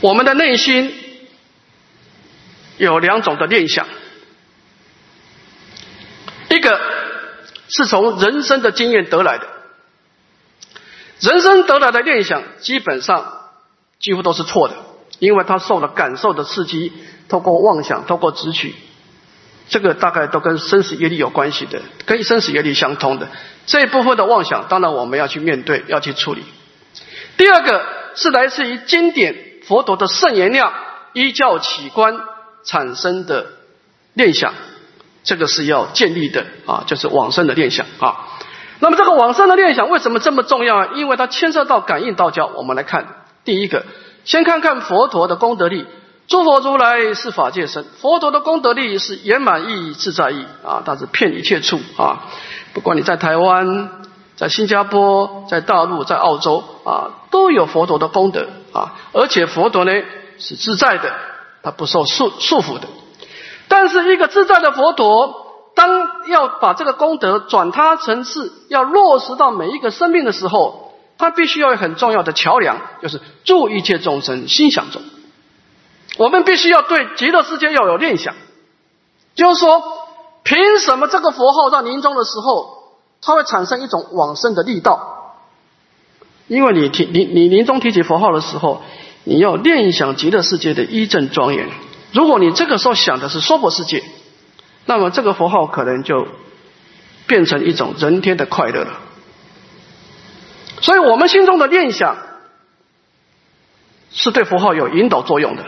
[0.00, 0.92] 我们的内心
[2.78, 3.86] 有两种的念想，
[6.50, 6.80] 一个
[7.74, 9.46] 是从人生的经验得来的，
[11.20, 13.40] 人生得来的念想基本上
[13.98, 14.74] 几乎都是错的，
[15.18, 16.92] 因为他受了感受的刺激，
[17.28, 18.74] 透过妄想，透过直取，
[19.70, 23.28] 这个大概都跟生死业力有关系的，跟生死业力相通的。
[23.64, 26.42] 这一部分的妄想，当然我们要去面对，要去处理。
[27.38, 29.34] 第二个是来自于经典
[29.66, 30.74] 佛陀的圣言量
[31.14, 32.20] 依教起观
[32.64, 33.46] 产生的
[34.12, 34.52] 念想，
[35.24, 38.28] 这个是要建立的啊，就是往生的念想啊。
[38.80, 40.92] 那么这个往生的念想为什么这么重要？
[40.94, 42.46] 因为它牵涉到感应道教。
[42.46, 43.84] 我们来看第一个，
[44.24, 45.86] 先看看佛陀的功德力。
[46.28, 52.24] 诸佛如来是法界身，佛陀的功德力是圆满意义、自在意啊，但是遍一切处啊。
[52.72, 53.90] 不管你在台湾。
[54.34, 59.92] 在新加坡、在大陆、在澳洲啊，都有佛陀的功德啊，而且佛陀呢
[60.38, 61.12] 是自在的，
[61.62, 62.88] 他不受束束缚的。
[63.68, 75.02] 但是一个自在的佛陀，当要把这个功德转他成是要落实到每一个生命的时候，他必须要有很重要的桥梁，就是助一切众生心想中。
[76.18, 78.34] 我们必须要对极乐世界要有念想，
[79.34, 79.82] 就是说，
[80.42, 82.82] 凭什么这个佛号在临终的时候？
[83.24, 85.36] 它会产生一种往生的力道，
[86.48, 88.82] 因为你提你你临终提起佛号的时候，
[89.22, 91.70] 你要念想极乐世界的一正庄严。
[92.12, 94.04] 如果你这个时候想的是娑婆世界，
[94.86, 96.28] 那么这个佛号可能就
[97.26, 99.00] 变成一种人天的快乐了。
[100.80, 102.16] 所以我们心中的念想
[104.10, 105.64] 是对佛号有引导作用的。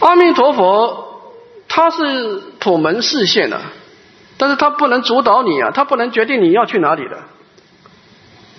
[0.00, 1.22] 阿弥陀佛，
[1.68, 3.60] 他是普门示现的。
[4.38, 7.22] 但是他不能主导你啊，他不能决定你要去哪里的。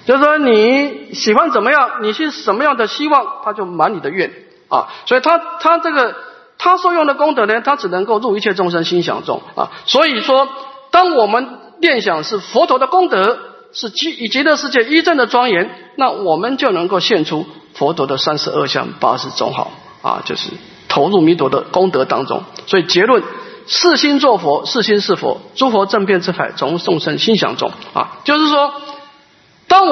[0.05, 4.31] 就是说你喜欢怎么样，你是什么样的希望，他就满你的愿
[4.69, 4.87] 啊。
[5.05, 6.15] 所以他他这个
[6.57, 9.71] 他所用的功德呢，他只能够入一切众生心想中啊。
[9.85, 10.47] 所以说，
[10.91, 13.39] 当我们念想是佛陀的功德，
[13.71, 19.71] 是极以极乐世界一正的庄严，那我们就能够现出佛陀的三十二相八十种好
[20.01, 20.49] 啊，就是
[20.87, 22.43] 投入弥陀的功德当中。
[22.67, 23.23] 所以结论。
[23.65, 28.73] 四心作佛，四心是佛，诸佛正遍之海，从众生心想中啊，就是说，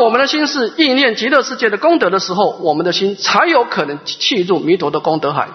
[0.02, 5.50] 我们的心是意念极乐世界的功德的时候，我们的心才有可能契入弥陀的功德海，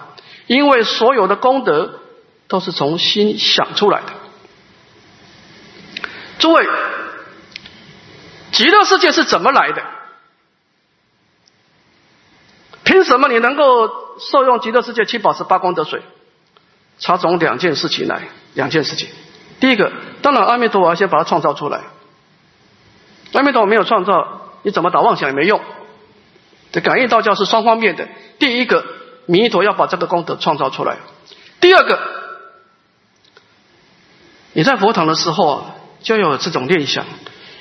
[0.47, 1.99] 因为所有的功德
[2.47, 4.07] 都是从心想出来的。
[6.39, 6.65] 诸位，
[8.51, 9.81] 极乐世界是怎么来的？
[12.83, 16.01] 凭什么你能够受用极乐世界七宝十八功德水？
[17.01, 19.09] 他从两件事情来，两件事情。
[19.59, 21.81] 第一个，当然阿弥陀佛先把它创造出来。
[23.33, 25.61] 阿弥陀没有创造，你怎么打妄想也没用。
[26.71, 28.07] 这感应道教是双方面的。
[28.39, 28.85] 第一个，
[29.25, 30.97] 弥陀要把这个功德创造出来。
[31.59, 31.99] 第二个，
[34.53, 37.05] 你在佛堂的时候啊，就有这种念想。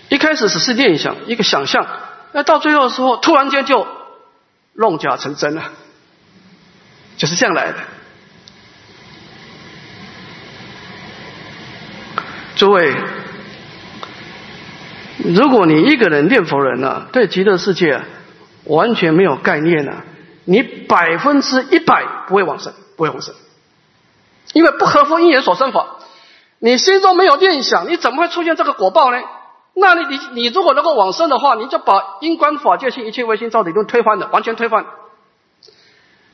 [0.08, 1.86] 一开始只是念想，一个想象，
[2.32, 3.86] 那到最后的时候，突然间就
[4.72, 5.72] 弄假成真了，
[7.16, 7.78] 就是这样来的。
[12.56, 12.94] 诸位，
[15.34, 18.02] 如果你一个人念佛人呢，对极乐世界
[18.64, 20.02] 完全没有概念呢，
[20.44, 23.34] 你百分之一百不会往生，不会往生，
[24.52, 25.96] 因为不合乎因缘所生法。
[26.58, 29.18] 你心中没有念想，你怎么会出现这个果报呢？
[29.74, 34.86] 那你你你如果能够往生的话，你就把因观法界性一切唯心造理论推翻了，完全推翻。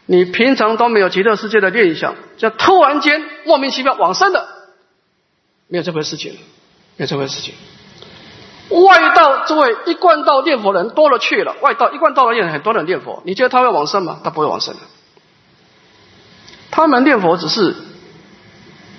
[0.06, 4.46] 你平常都没有极乐世界的念想，就突然间莫名其妙往生的。
[5.68, 6.32] 没有这回事情，
[6.96, 7.54] 没有这回事情。
[8.80, 14.20] 外道诸位一贯道念佛人多了去了，外道一贯道的念很多人念佛，你觉得他会往生吗？
[14.24, 14.80] 他不会往生的。
[16.70, 17.74] 他们念佛只是，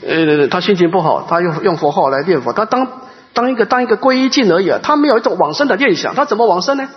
[0.06, 3.02] 呃，他心情不好，他用用佛号来念佛，他当
[3.34, 6.90] 当一个当一个皈依境而已啊，他没有一种往生的念想，他怎么往生呢？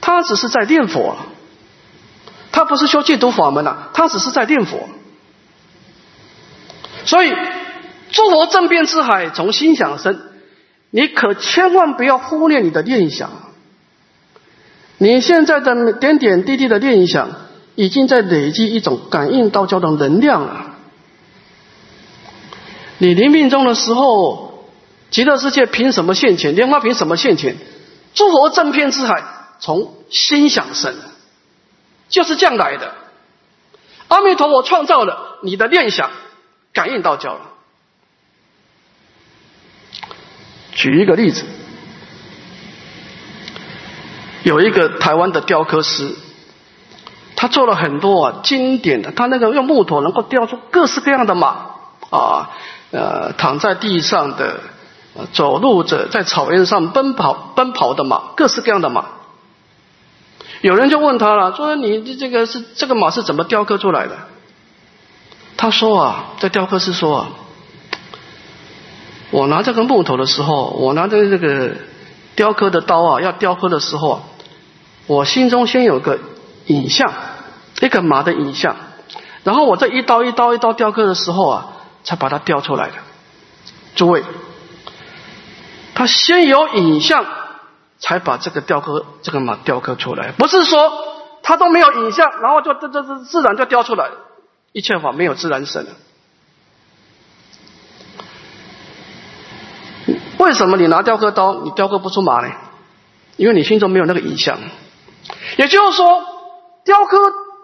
[0.00, 1.16] 他只是在念佛，
[2.52, 4.88] 他不是修净土法门啊，他只是在念佛，
[7.04, 7.34] 所以。
[8.10, 10.27] 诸佛正遍之海，从心想生。
[10.90, 13.30] 你可千万不要忽略你的念想。
[14.98, 17.30] 你现在的点点滴滴的念想，
[17.74, 20.74] 已经在累积一种感应道教的能量了。
[22.98, 24.66] 你临命终的时候，
[25.10, 26.56] 极乐世界凭什么现前？
[26.56, 27.56] 莲花凭什么现前？
[28.14, 29.22] 诸佛正遍之海，
[29.60, 30.96] 从心想生，
[32.08, 32.94] 就是这样来的。
[34.08, 36.10] 阿弥陀佛创造了你的念想，
[36.72, 37.47] 感应道教了。
[40.78, 41.44] 举一个例子，
[44.44, 46.14] 有一个台湾的雕刻师，
[47.34, 51.48] 他做了很多啊经典的，他那个用木头能够雕出各式各样的马
[52.10, 52.50] 啊，
[52.92, 54.60] 呃，躺在地上的，
[55.32, 59.04] 走路着，在草原上奔跑奔跑的马，各式各样的马。
[60.60, 64.16] 有人就问他了，说你这个是这个马是怎么雕刻出来的？
[65.56, 67.28] 他说啊，在雕刻师说啊，
[69.30, 71.72] 我拿这个木头的时候，我拿着这个
[72.34, 74.22] 雕刻的刀啊，要雕刻的时候啊，
[75.06, 76.18] 我心中先有个
[76.66, 77.12] 影像，
[77.80, 78.76] 一个马的影像，
[79.44, 81.68] 然后我这一刀一刀一刀雕刻的时候啊，
[82.04, 82.94] 才把它雕出来的。
[83.94, 84.24] 诸位，
[85.94, 87.26] 他先有影像，
[87.98, 90.90] 才把这个雕刻这个马雕刻出来，不是说
[91.42, 94.08] 他都没有影像，然后就这这这自然就雕出来。
[94.72, 95.90] 一切法没有自然生的。
[100.38, 102.52] 为什么你拿雕刻刀，你雕刻不出马呢？
[103.36, 104.58] 因为你心中没有那个影像。
[105.56, 106.22] 也就是说，
[106.84, 107.18] 雕刻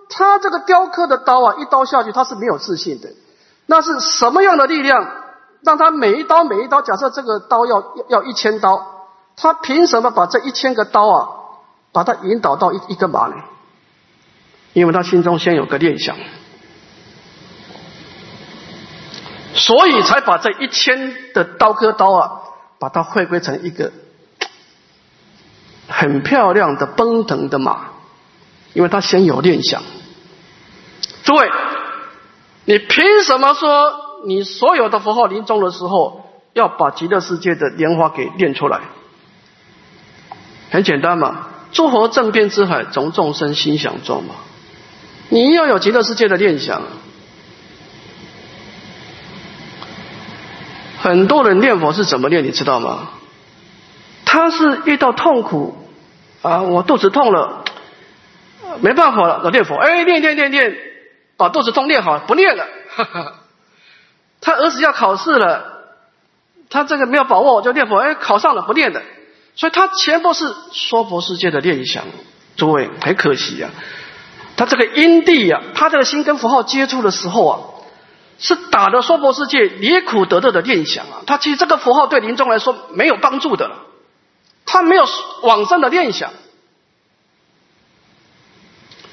[0.08, 3.08] 他这个雕刻的刀啊，一刀下去他是没有自信的。
[3.66, 5.08] 那是什么样的力量，
[5.62, 6.82] 让他每一刀每一刀？
[6.82, 11.28] 假设这个刀要要一千刀，他凭什么把这一千个刀啊，
[11.92, 13.34] 把它引导到一一个马呢？
[14.74, 16.16] 因为他心中先有个念想。
[19.54, 22.30] 所以才把这一千的刀割刀啊，
[22.78, 23.92] 把它汇归成一个
[25.88, 27.86] 很漂亮的奔腾的马，
[28.72, 29.82] 因为他先有念想。
[31.22, 31.50] 诸位，
[32.64, 33.94] 你凭什么说
[34.26, 38.80] 你所有的符号临终的时候要把极乐世界的莲花给念出来？
[40.70, 44.34] 很简单嘛，诸佛正遍之海，从众生心想中嘛，
[45.28, 46.82] 你要有极乐世界的念想。
[51.04, 52.42] 很多人念佛是怎么念？
[52.44, 53.10] 你知道吗？
[54.24, 55.76] 他是遇到痛苦
[56.40, 57.62] 啊，我肚子痛了，
[58.80, 60.74] 没办法了，我念佛，哎，念念念念，
[61.36, 62.66] 把肚子痛念好了，不念了。
[64.40, 65.82] 他儿子要考试了，
[66.70, 69.02] 他这个没有把握，就念佛，哎，考上了，不念的。
[69.56, 72.04] 所以他全部是娑婆世界的念想。
[72.56, 73.68] 诸位，很可惜呀，
[74.56, 77.58] 他这个因地呀，他这个心跟符号接触的时候啊。
[78.38, 81.22] 是打的娑婆世界离苦得乐的念想啊！
[81.26, 83.76] 他其实这个符号对临终来说没有帮助的了，
[84.66, 85.04] 他没有
[85.42, 86.30] 往生的念想。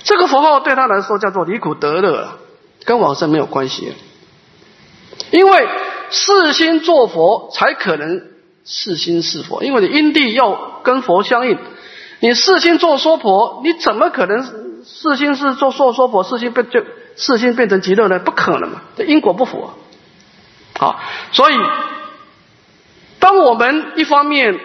[0.03, 2.39] 这个符号对他来说叫做离苦得乐，
[2.85, 3.93] 跟往生没有关系。
[5.29, 5.67] 因为
[6.09, 8.23] 四心做佛才可能
[8.65, 11.57] 四心是佛，因为你因地要跟佛相应。
[12.19, 16.83] 你四心做娑婆，你怎么可能四心是做娑娑婆，四心不就？
[17.15, 18.19] 四心变成极乐呢？
[18.19, 19.73] 不可能嘛，这因果不符啊。
[20.79, 20.99] 好，
[21.31, 21.55] 所以
[23.19, 24.59] 当我们一方面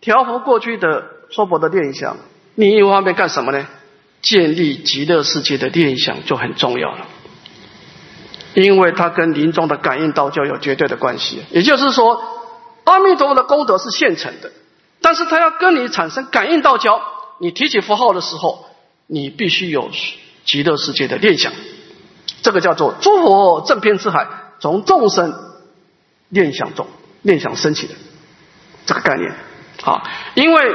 [0.00, 2.16] 调伏过去的娑婆的念想，
[2.54, 3.66] 另一方面干什么呢？
[4.20, 7.06] 建立极乐世界的念想就很重要了，
[8.54, 11.42] 因为它跟临终的感应道交有绝对的关系。
[11.50, 12.20] 也就是说，
[12.82, 14.50] 阿弥陀佛的功德是现成的，
[15.00, 17.00] 但是他要跟你产生感应道交，
[17.38, 18.66] 你提起符号的时候，
[19.06, 19.90] 你必须有
[20.44, 21.52] 极乐世界的念想。
[22.42, 24.26] 这个叫做诸佛正偏之海，
[24.60, 25.34] 从众生
[26.28, 26.86] 念想中
[27.22, 27.94] 念想升起的
[28.86, 29.34] 这个概念
[29.84, 30.02] 啊，
[30.34, 30.74] 因为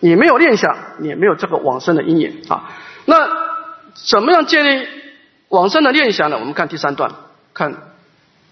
[0.00, 2.70] 你没有念想，你没有这个往生的因缘啊。
[3.06, 3.28] 那
[3.94, 4.88] 怎么样建立
[5.48, 6.38] 往生的念想呢？
[6.38, 7.12] 我们看第三段，
[7.52, 7.94] 看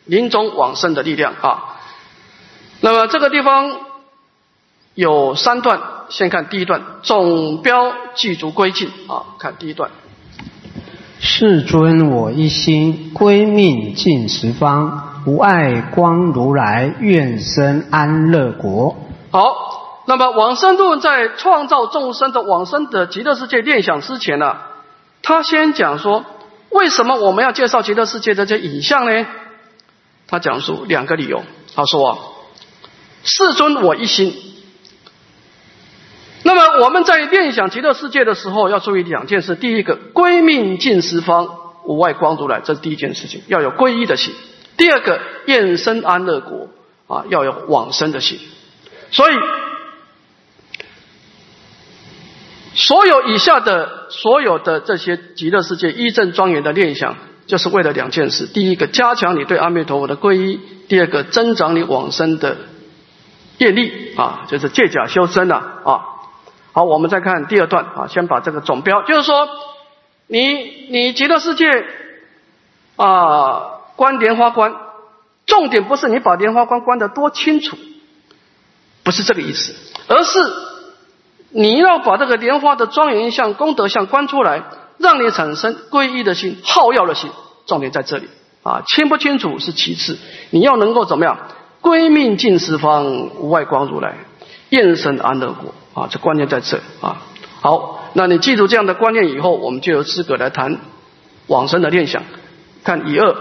[0.05, 1.79] 临终往生的力量啊。
[2.81, 3.81] 那么这个地方
[4.95, 9.91] 有三段，先看第一段，总标具足归尽啊，看第一段。
[11.25, 18.97] 世尊，我一心归命尽十方，无碍光如来，愿生安乐国。
[19.31, 24.57] 好，那么往生论在创造众生的往生的极乐世界念想之前呢，
[25.23, 26.25] 他先讲说，
[26.71, 29.25] 为什么我们要介绍极乐世界的这影像呢？
[30.27, 31.45] 他讲述两个理由。
[31.77, 32.19] 他说，
[33.23, 34.35] 世尊，我一心。
[36.45, 41.49] 那么我们在念想极乐世界的时候，要注意两件事：第一个，归命尽十方，
[41.85, 44.33] 无外光如来，这是第一件事情，要有皈依的心；
[44.77, 46.69] 第二个，愿生安乐国，
[47.07, 48.41] 啊，要有往生的心。
[49.13, 49.35] 所以，
[52.75, 62.57] 所有以下的所有的这些极乐世界一正庄严的念想，就是为了两件事：第一个，加强你对阿弥陀佛的皈依；第二个，增长你往生的
[63.59, 66.09] 业力，啊，就是借假修真呐，啊。
[66.73, 69.47] 好，我们再看第二段啊，先把这个总标，就是说，
[70.27, 71.67] 你你极乐世界
[72.97, 74.75] 啊，观莲花观，
[75.45, 77.77] 重点不是你把莲花观观得多清楚，
[79.03, 79.75] 不是这个意思，
[80.09, 80.39] 而是
[81.51, 84.63] 你要把这个莲花的庄严相、功德相观出来，
[84.97, 87.31] 让你产生皈依的心、好药的心。
[87.67, 88.29] 重点在这里
[88.63, 90.19] 啊，清不清楚是其次，
[90.51, 91.39] 你要能够怎么样？
[91.83, 93.05] 归命尽十方，
[93.39, 94.17] 无外光如来，
[94.71, 96.09] 愿生安乐国啊！
[96.11, 97.23] 这关键在这啊。
[97.61, 100.81] 好，那你记住这样的观念以后，我们就有资格来谈
[101.47, 102.23] 往生的念想。
[102.85, 103.37] 看一二，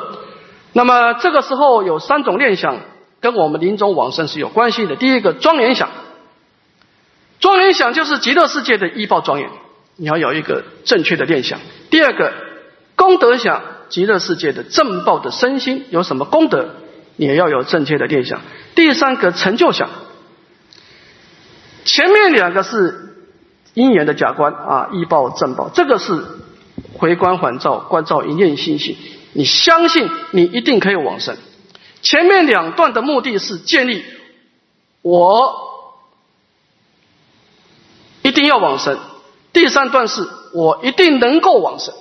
[0.73, 2.77] 那么这个时候有三种念想
[3.19, 4.95] 跟我们临终往生是有关系的。
[4.95, 5.89] 第一个庄严想，
[7.39, 9.49] 庄严想就是极乐世界的依报庄严，
[9.95, 11.59] 你要有一个正确的念想。
[11.89, 12.31] 第二个
[12.95, 16.75] 功德想，极乐世界的正报的身心有什么功德，
[17.15, 18.41] 你也要有正确的念想。
[18.75, 19.89] 第三个成就想，
[21.85, 23.15] 前面两个是
[23.73, 26.23] 因缘的假观啊，依报正报，这个是
[26.97, 28.97] 回光返照，观照一念心性。
[29.33, 31.37] 你相信你一定可以往生。
[32.01, 34.03] 前面两段的目的是建立
[35.01, 35.53] 我
[38.23, 38.97] 一定要往生，
[39.53, 41.93] 第三段是我一定能够往生。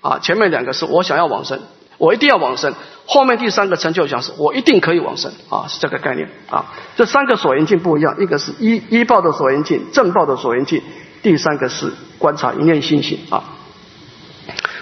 [0.00, 1.60] 啊，前面两个是我想要往生，
[1.98, 2.74] 我一定要往生。
[3.10, 5.32] 后面第三个成就想是我一定可以往生。
[5.48, 6.28] 啊，是这个概念。
[6.50, 10.82] 啊，这三个所缘境不一样，一个是依依报的所缘境，正报的所缘境，
[11.22, 13.18] 第三个是观察一念心性。
[13.30, 13.44] 啊，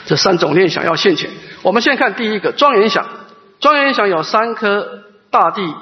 [0.06, 1.30] 这三种念想要现前。
[1.62, 3.06] 我们先看第一个庄严想，
[3.60, 5.72] 庄严想有三棵大地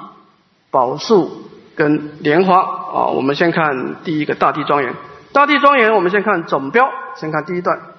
[0.69, 3.07] 宝树跟莲花啊。
[3.07, 4.93] 我们先看第一个大地庄严，
[5.33, 7.94] 大地庄严，我们先看总标，先看第一段。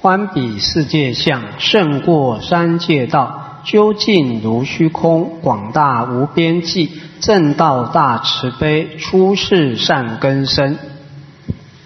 [0.00, 10.78] 观彼世界相，胜过三界道，究竟如虚空，广大无边际，正道大慈悲，出世善根生。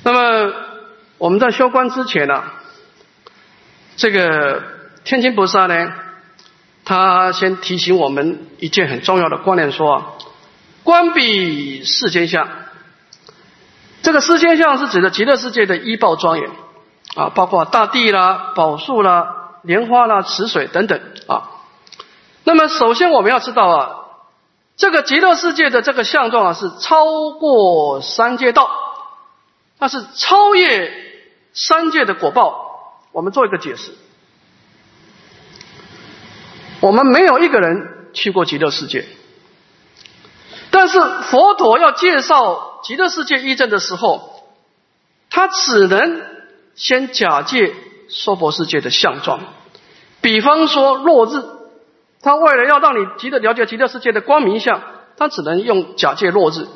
[0.05, 0.53] 那么
[1.17, 2.43] 我们在修观之前呢，
[3.97, 4.63] 这个。
[5.05, 5.89] 天津菩萨呢，
[6.85, 10.17] 他先提醒我们一件很重要的观念，说：
[10.85, 12.49] 观彼世间相。
[14.03, 16.49] 这个世间相是指的极乐世界的依报庄严
[17.15, 21.51] 啊，包括大地啦、宝树啦、莲花啦、池水等等啊。
[22.45, 23.91] 那么，首先我们要知道啊，
[24.77, 28.71] 这个极乐世界的这个相状啊，是超过三界道，
[29.79, 30.93] 它是超越
[31.53, 32.99] 三界的果报。
[33.13, 33.93] 我们做一个解释。
[36.81, 39.07] 我们没有一个人去过极乐世界，
[40.71, 40.99] 但是
[41.31, 44.43] 佛陀要介绍极乐世界义证的时候，
[45.31, 46.23] 他只能
[46.75, 47.75] 先假借
[48.09, 49.41] 娑婆世界的相状，
[50.21, 51.43] 比方说落日，
[52.23, 54.83] 他为了要让你极乐了解极乐世界的光明相，
[55.17, 56.67] 他只能用假借落日；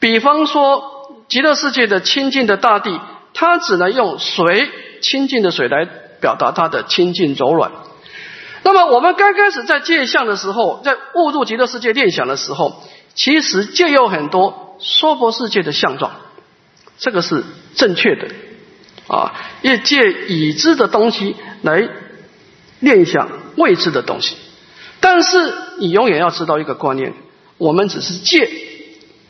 [0.00, 3.00] 比方说极乐世界的清净的大地，
[3.34, 4.70] 他只能用水
[5.00, 5.84] 清净的水来
[6.20, 7.70] 表达它的清净柔软。
[8.62, 12.82] 那么我们刚开始在借相的时候，在误入极乐世界念想的时候，
[13.14, 16.12] 其实借有很多娑婆世界的相状，
[16.98, 17.44] 这个是
[17.74, 18.28] 正确的
[19.08, 19.32] 啊，
[19.62, 21.88] 也借已知的东西来
[22.80, 24.36] 念想未知的东西。
[25.00, 27.14] 但是你永远要知道一个观念，
[27.58, 28.50] 我们只是借，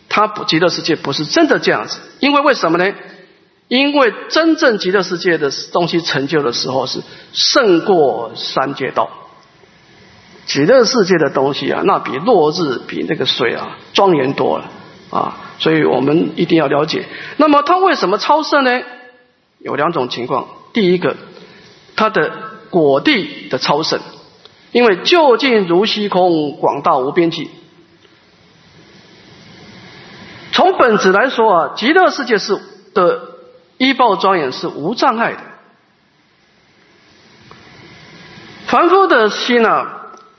[0.09, 2.95] 它不极乐世界不是真的这样子，因为为什么呢？
[3.69, 7.01] 因为真正极乐世界的东西成就的时候是
[7.33, 9.11] 胜过三界道。
[10.47, 14.71] 极乐世界的东西啊，那比落日、比那个水啊庄严多了
[15.11, 17.05] 啊，所以我们一定要了解。
[17.37, 18.81] 那么它为什么超胜呢？
[19.67, 20.47] 有两种情况。
[20.73, 21.17] 第一个，
[21.97, 22.31] 它的
[22.71, 23.99] 果地的超胜，
[24.71, 27.51] 因为就近如虚空，广大无边际。
[30.53, 32.57] 从本质来说啊，极乐世界是
[32.95, 33.23] 的
[33.77, 35.41] 依报庄严是无障碍的，
[38.69, 39.87] 凡夫的心呢？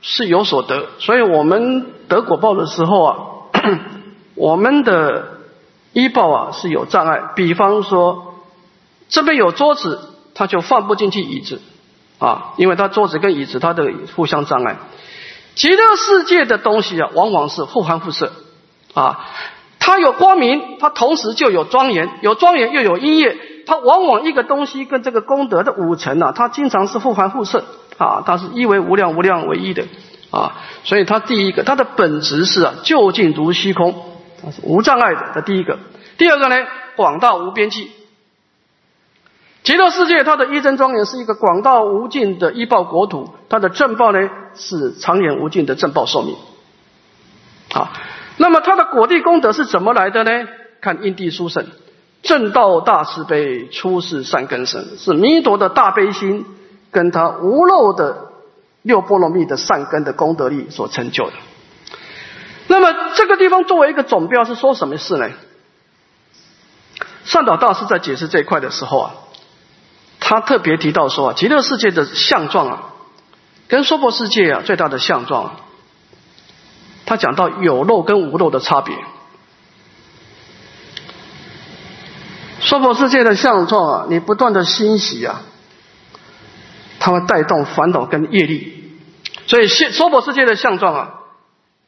[0.00, 3.16] 是有所得，所以我们得果报的时候啊，
[4.36, 5.38] 我们的
[5.92, 7.20] 医报啊是有障碍。
[7.34, 8.27] 比方说，
[9.08, 11.60] 这边有桌子，它就放不进去椅子
[12.18, 14.76] 啊，因为它桌子跟椅子它的互相障碍。
[15.54, 18.32] 极乐世界的东西啊，往往是互含互摄
[18.94, 19.26] 啊，
[19.78, 23.36] 它有光明，它同时就有庄严，有庄严又有音乐，
[23.66, 27.64] 它往往一个东西跟这个功德的五层啊，它经常是互含互摄。
[27.98, 29.84] 啊，它是一为无量，无量为一的
[30.30, 30.54] 啊，
[30.84, 33.92] 所以它第一个，它的本质是啊，就近如虚空，
[34.40, 35.32] 它是无障碍的。
[35.34, 35.80] 这第一个，
[36.16, 37.90] 第二个呢，广大无边际。
[39.68, 46.34] 极乐世界它的一真庄严是一个广大无尽的医报国土，它的正报呢是长远无尽的正报寿命。
[47.74, 47.92] 啊，
[48.38, 50.48] 那么它的果地功德是怎么来的呢？
[50.80, 51.66] 看因地书圣，
[52.22, 56.46] 正道大慈悲，出世善根生，是弥陀的大悲心。
[56.90, 58.30] 跟他无漏的
[58.80, 61.34] 六波罗蜜的善根的功德力所成就的。
[62.68, 65.28] 那么这个地方作为一个总标是说什么事呢？
[67.24, 69.14] 善导大师在解释这一块的时候啊，
[70.28, 72.82] 他特别提到说啊，极乐世界的相状啊，
[73.66, 75.56] 跟娑婆世界啊最大的相状，
[77.06, 78.94] 他讲到有漏跟无漏的差别。
[82.60, 85.40] 娑婆世界的相状啊，你不断的欣喜啊，
[87.00, 88.98] 它会带动烦恼跟业力，
[89.46, 91.14] 所以现娑婆世界的相状啊，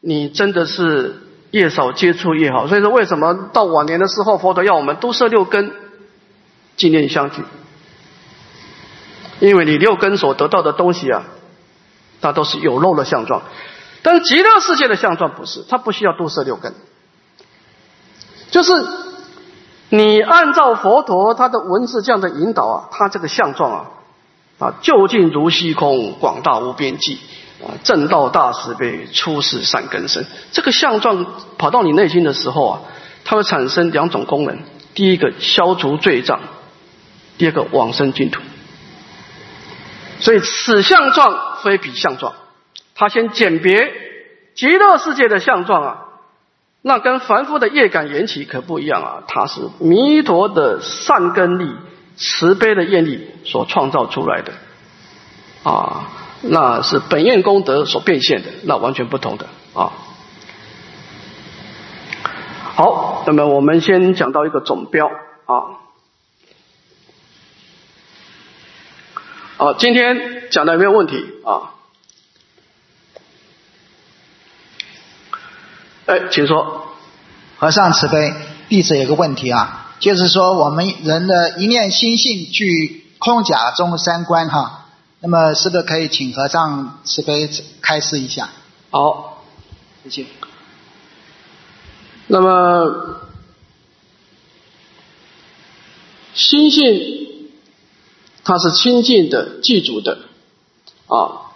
[0.01, 2.69] 你真的是越少接触越好。
[2.69, 5.75] 所以说，为什么到晚年的时候，佛陀要我们都摄六根，
[6.79, 7.43] 纪念相聚？
[9.41, 11.25] 因为你六根所得到的东西啊，
[12.21, 13.43] 它都是有漏的相状，
[14.03, 16.73] 但是极乐世界的相状不是，它不需要都摄六根，
[18.53, 18.73] 就是。
[19.93, 23.91] 你按照佛陀他的文字这样的引导啊，他这个相状啊，
[24.61, 27.19] 啊，究竟如虚空，广大无边际，
[27.61, 30.25] 啊，正道大慈悲，出世善根生。
[30.53, 31.27] 这个相状
[31.59, 32.81] 跑到你内心的时候啊，
[33.25, 34.61] 它会产生两种功能：
[34.95, 36.39] 第一个消除罪障，
[37.37, 38.41] 第二个往生净土。
[40.21, 42.35] 所以此相状非彼相状，
[42.95, 43.93] 他先鉴别
[44.55, 46.07] 极乐世界的相状啊。
[46.83, 49.23] 那跟凡夫的业感缘起可不一样啊！
[49.29, 51.75] 它是弥陀的善根力、
[52.17, 54.55] 慈悲的愿力所创造出来的
[55.63, 56.09] 啊，
[56.41, 59.93] 那是本愿功德所变现的，那完全不同的啊。
[62.75, 65.07] 好，那么我们先讲到一个总标
[65.45, 65.80] 啊。
[69.61, 71.77] 好，今天讲的有没有问题啊？
[76.07, 76.95] 哎，请说。
[77.59, 78.33] 和尚慈悲，
[78.71, 84.87] 弟子有个问题啊，就是说我们人的一念心性具空假中三观哈，
[85.21, 87.51] 那么是不是可以请和尚慈悲
[87.83, 88.49] 开示一下？
[88.89, 89.45] 好，
[90.05, 90.27] 谢谢。
[92.29, 93.21] 那么
[96.33, 97.30] 心性
[98.45, 100.19] 它是清净的、记住的
[101.07, 101.51] 啊。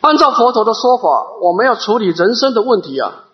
[0.00, 1.08] 按照佛陀的说法，
[1.42, 3.24] 我们要处理人生的问题啊，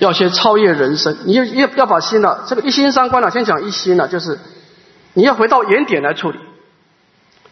[0.00, 1.18] 要先超越人生。
[1.26, 4.40] 你要要要把心呢，这个一心三观呢，先讲一心呢，就是
[5.14, 6.38] 你要回到原点来处理。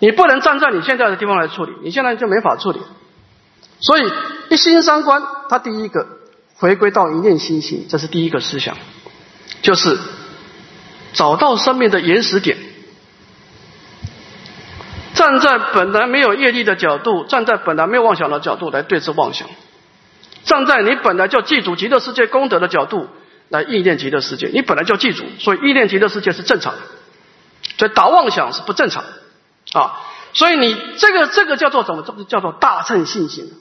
[0.01, 2.81] 你不能站在你现在的地方来处理，你现在就没法处理。
[3.81, 4.13] 所以
[4.51, 6.07] 一心三观，它第一个
[6.57, 8.77] 回归到一念心性，这是第一个思想，
[9.63, 9.97] 就是
[11.13, 12.59] 找到生命的原始点。
[15.29, 19.47] 站在本来没有业力的角度，站在本来没有妄想的角度来对治妄想；
[20.45, 23.09] 站在你本来就记住极乐世界功德的角度
[23.51, 26.79] 来意念极乐世界，你本来就记住，所以意念极乐世界是正常的，
[27.77, 30.01] 所以打妄想是不正常的啊。
[30.33, 32.03] 所以你这个这个叫做什么？
[32.07, 33.53] 这个叫做大乘信心。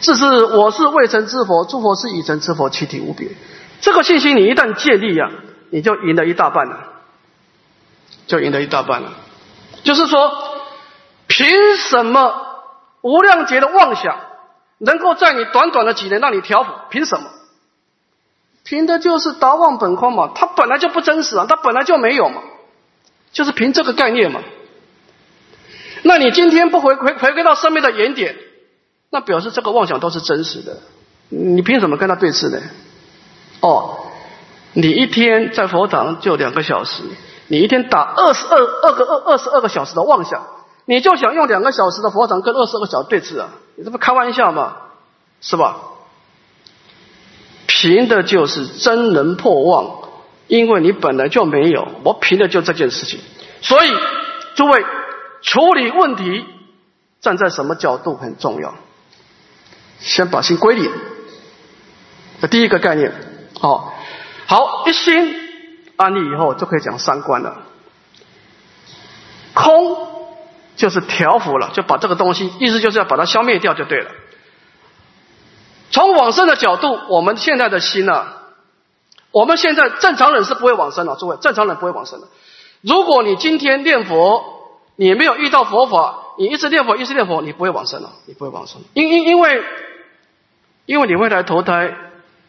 [0.00, 3.28] 这是我是未成之佛，诸佛是已成之佛，其体无别。
[3.80, 5.30] 这个信心你一旦建立呀，
[5.70, 6.97] 你就赢了一大半了。
[8.28, 9.14] 就赢得一大半了。
[9.82, 10.30] 就是说，
[11.26, 12.34] 凭什么
[13.00, 14.20] 无量劫的妄想
[14.78, 16.70] 能够在你短短的几年让你调伏？
[16.90, 17.26] 凭什么？
[18.64, 22.42] 凭的就是达妄本空嘛，它本来就不真实啊，它本来就没有嘛，
[23.32, 24.42] 就是凭这个概念嘛。
[26.02, 28.36] 那你今天不回回回归到生命的原点，
[29.10, 30.80] 那表示这个妄想都是真实的，
[31.30, 32.60] 你凭什么跟他对峙呢？
[33.60, 34.06] 哦，
[34.74, 37.02] 你一天在佛堂就两个小时。
[37.48, 40.46] 你一天打二十二二个二二十二个小时的妄想，
[40.84, 43.48] 你就想用两个小时的佛掌跟二十二个小时对峙啊？
[43.74, 44.76] 你这不开玩笑吗？
[45.40, 45.78] 是吧？
[47.66, 50.08] 凭的就是真能破妄，
[50.46, 53.20] 因为你本来就没有，我凭的就这件事情。
[53.62, 53.92] 所以，
[54.54, 54.84] 诸位
[55.42, 56.44] 处理问题
[57.20, 58.74] 站在什么角度很重要。
[60.00, 60.90] 先把心归零，
[62.40, 63.12] 这第一个概念。
[63.60, 63.94] 好，
[64.46, 65.47] 好一心。
[65.98, 67.58] 安利以后就可以讲三观了。
[69.52, 69.96] 空
[70.76, 74.10] 就是调伏了，就把这个东西，意思就是要把它消灭掉就对了。
[75.90, 78.26] 从往生的角度，我们现在的心呢，
[79.32, 82.28] 我们现在正常人是不会往生的，诸位，正常人不会往生的。
[82.82, 84.44] 如果你今天念佛，
[84.94, 89.64] 你没有遇到佛法，你一直念佛，一直念佛，你不会往生了，你不会往生，因因因为，
[90.86, 91.96] 因为你会来投胎，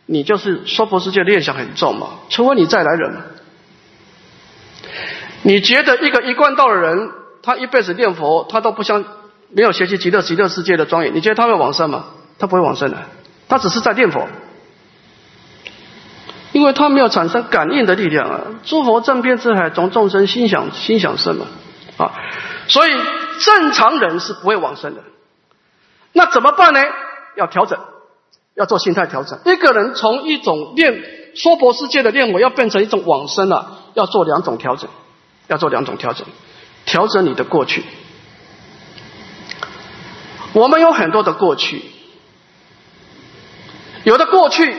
[0.05, 3.38] 你就是娑婆世界念想很重嘛，除非你再来人。
[5.43, 7.11] 你觉得一个一贯道的人，
[7.41, 9.05] 他一辈子念佛，他都不相
[9.49, 12.05] 没有学习极乐极乐世界的庄严，你觉得他会往生吗？
[12.37, 12.97] 他不会往生的，
[13.47, 14.27] 他只是在念佛，
[16.51, 18.41] 因为他没有产生感应的力量啊。
[18.63, 21.45] 诸佛正遍之海，从众生心想心想生嘛
[21.97, 22.11] 啊，
[22.67, 22.91] 所以
[23.39, 25.01] 正常人是不会往生的。
[26.13, 26.81] 那怎么办呢？
[27.35, 27.79] 要调整，
[28.55, 29.39] 要做心态调整。
[29.45, 31.03] 一个人从一种念
[31.35, 34.89] 娑婆世界的念佛要变成一种往生了，要做两种调整，
[35.49, 36.25] 要做两种调整，
[36.85, 37.83] 调整你的过去。
[40.53, 41.83] 我们有很多的过去，
[44.03, 44.75] 有的过去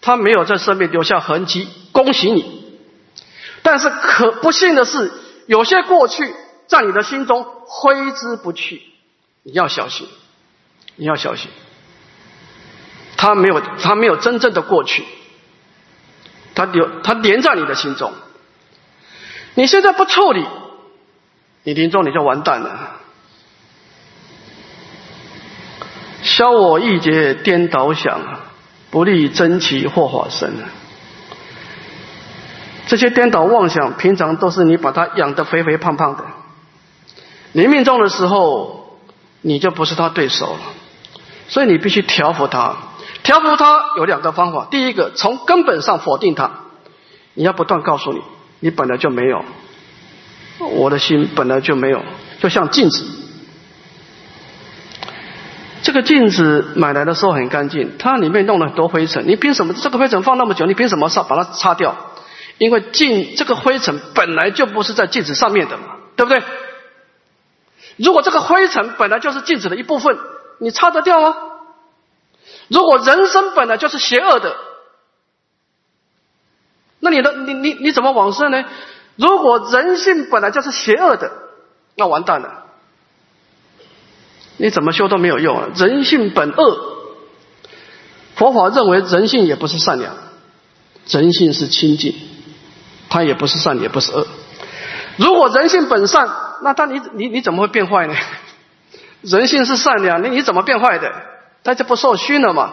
[0.00, 2.64] 他没有在生命留下痕迹，恭喜你。
[3.62, 5.12] 但是可不幸的是，
[5.46, 6.34] 有些过去
[6.66, 8.82] 在你的心中挥之不去，
[9.42, 10.06] 你要小心，
[10.96, 11.50] 你要小心。
[13.16, 15.04] 他没有，他没有真正的过去，
[16.54, 18.12] 他留，他连在你的心中。
[19.54, 20.44] 你现在不处理，
[21.62, 22.90] 你临终你就完蛋了。
[26.22, 28.20] 消我意劫颠倒想，
[28.90, 30.54] 不利真奇或法身。
[32.86, 36.24] 这些颠倒妄想，平常都是你把它养得肥肥胖胖的。
[37.52, 38.98] 你命中的时候，
[39.40, 40.60] 你就不是他对手了，
[41.48, 42.76] 所以你必须调服他。
[43.22, 46.50] 调服他有两个方法，第一个从根本上否定他，
[47.34, 48.20] 你要不断告诉你，
[48.64, 49.44] 你本来就没有，
[50.58, 52.02] 我的心本来就没有，
[52.40, 53.04] 就像镜子，
[55.82, 60.64] 这个镜子买来的时候很干净，它里面弄了很多灰尘，你凭什么这个灰尘放那么久？
[60.64, 61.94] 你凭什么擦把它擦掉？
[62.56, 66.42] 因为镜这个灰尘本来就不是在镜子上面的嘛，对不对？
[67.98, 70.16] 如果这个灰尘本来就是镜子的一部分，
[70.58, 71.36] 你擦得掉吗？
[72.68, 74.56] 如果人生本来就是邪恶的，
[77.04, 78.64] 那你的你你你怎么往生呢？
[79.16, 81.30] 如果人性本来就是邪恶的，
[81.96, 82.64] 那完蛋了，
[84.56, 85.68] 你怎么修都没有用啊！
[85.76, 86.78] 人性本恶，
[88.36, 90.16] 佛法认为人性也不是善良，
[91.06, 92.14] 人性是清净，
[93.10, 94.26] 它也不是善也不是恶。
[95.18, 96.28] 如果人性本善，
[96.62, 98.14] 那他你你你怎么会变坏呢？
[99.20, 101.12] 人性是善良，你你怎么变坏的？
[101.62, 102.72] 他就不受熏了嘛？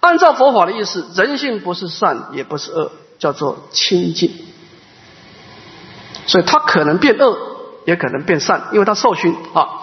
[0.00, 2.92] 按照佛法的意思，人性不是善也不是恶，
[3.24, 4.30] 叫做清净。
[6.26, 7.38] 所以他可能变恶，
[7.86, 9.80] 也可能变善，因为他受熏啊。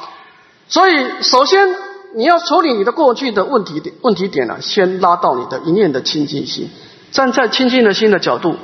[0.67, 1.75] 所以首先
[2.13, 6.69] 你要处理你的过去的问题，问题点呢，先拉到你的一念的清净心，
[7.11, 8.57] 站在清净的心的角度，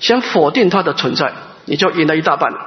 [0.00, 1.34] 先否定它的存在，
[1.66, 2.58] 你就赢了一大半了。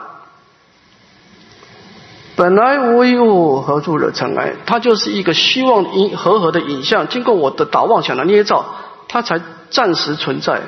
[2.36, 4.54] 本来无一物，何处惹尘埃？
[4.66, 8.66] 它就是一个希望影和合的影像，经过我的打妄想的捏造，
[9.08, 10.62] 它才暂时存在。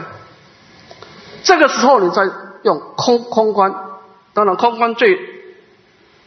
[1.44, 2.24] 这个时候，你再
[2.64, 3.74] 用空空观，
[4.34, 5.20] 当然空观最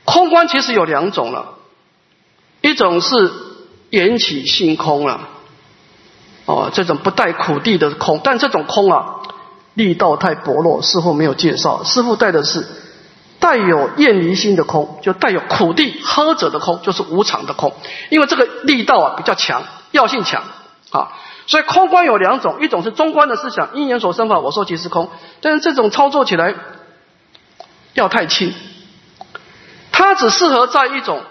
[0.04, 1.54] 空观其实有两种了，
[2.60, 3.32] 一种是
[3.90, 5.28] 缘起性空啊，
[6.46, 9.16] 哦，这种不带苦地的空，但这种空啊，
[9.74, 12.66] 力道太薄弱，师傅没有介绍，师傅带的是。
[13.40, 17.72] 带有厌离心的空，就带有苦地喝者的空，就是无常的空。
[18.10, 20.42] 因为这个力道啊比较强，药性强
[20.90, 21.08] 啊，
[21.50, 25.10] 所以空观有两种，一种是中观的思想，因缘所生法，我说即是空。
[25.40, 26.54] 但是这种操作起来
[27.92, 28.54] 要太轻，
[29.90, 31.22] 它只适合在一种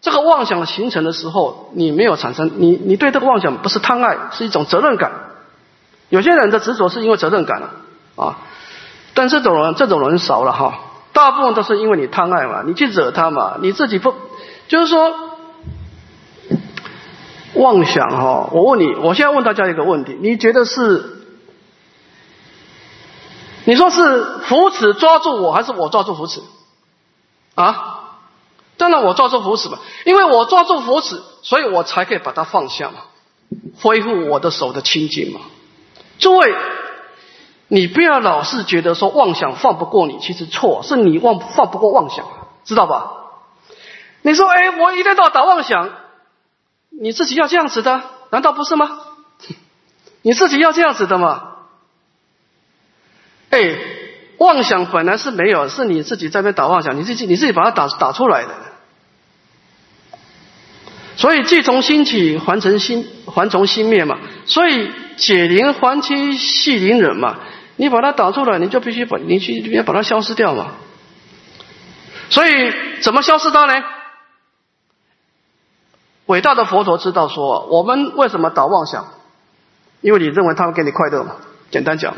[0.00, 5.12] 这个妄想形成的时候，你没有产生，你你对这个妄想不是贪爱，是一种责任感。
[6.08, 7.70] 有些人的执着是因为责任感了
[8.16, 8.38] 啊，
[9.14, 10.80] 但这种人这种人少了哈。
[11.12, 14.12] 大部分都是因为你贪爱嘛，你去惹他嘛，你自己不，
[14.66, 15.31] 就是说
[17.54, 18.48] 妄想哈。
[18.52, 21.18] 我问你，我现在问大家一个问题，你觉得是？
[23.64, 26.42] 你说是扶持抓住我还是我抓住扶持？
[27.54, 28.16] 啊？
[28.76, 33.02] 当然我抓住扶持嘛，因为我抓住扶持，所以我才可以把它放下嘛，
[33.80, 35.40] 恢复我的手的清净嘛。
[36.18, 36.54] 诸位。
[37.68, 42.26] 你不要老是觉得说妄想放不过你，其实错，是你妄放不过妄想，
[42.64, 43.12] 知道吧？
[44.20, 45.88] 你说，哎，我一天到晚打妄想，
[47.02, 48.00] 你自己要这样子的，
[48.30, 48.96] 难道不是吗？
[50.22, 51.48] 你自己要这样子的吗？
[53.50, 53.76] 哎，
[54.38, 58.50] 妄想本来是没有，是你自己在那打妄想，你自己你自己把它打打出来的。
[61.16, 64.20] 所以，既从心起，还从心还从心灭嘛。
[64.46, 67.40] 所以，解铃还须系铃人嘛。
[67.74, 70.76] 你把它打出来，你就必须把你去要把它消失掉嘛。
[72.30, 73.82] 所以怎么消失它呢？
[76.26, 79.06] 伟大的佛陀知道说，我们为什么打妄想？
[80.00, 81.36] 因为你认为他会给你快乐嘛。
[81.70, 82.14] 简单讲，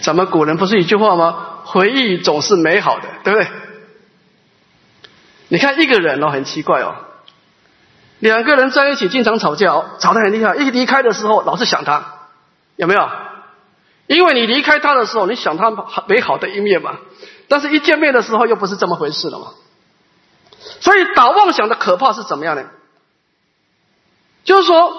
[0.00, 1.60] 咱们古人不是一句话吗？
[1.64, 3.48] 回忆总是美好的，对不对？
[5.48, 6.94] 你看一个人哦，很奇怪哦，
[8.18, 12.14] 两个人在一起经常吵架，吵得很厉害，一离开的时候老是想他。
[12.76, 13.08] 有没有？
[14.06, 15.70] 因为你离开他的时候，你想他
[16.06, 16.98] 美好的一面嘛，
[17.48, 19.46] 但是一见面的时候又不是这么回事了嘛。
[20.80, 22.64] 所以打妄想的可怕是怎么样呢？
[24.44, 24.92] 就是说，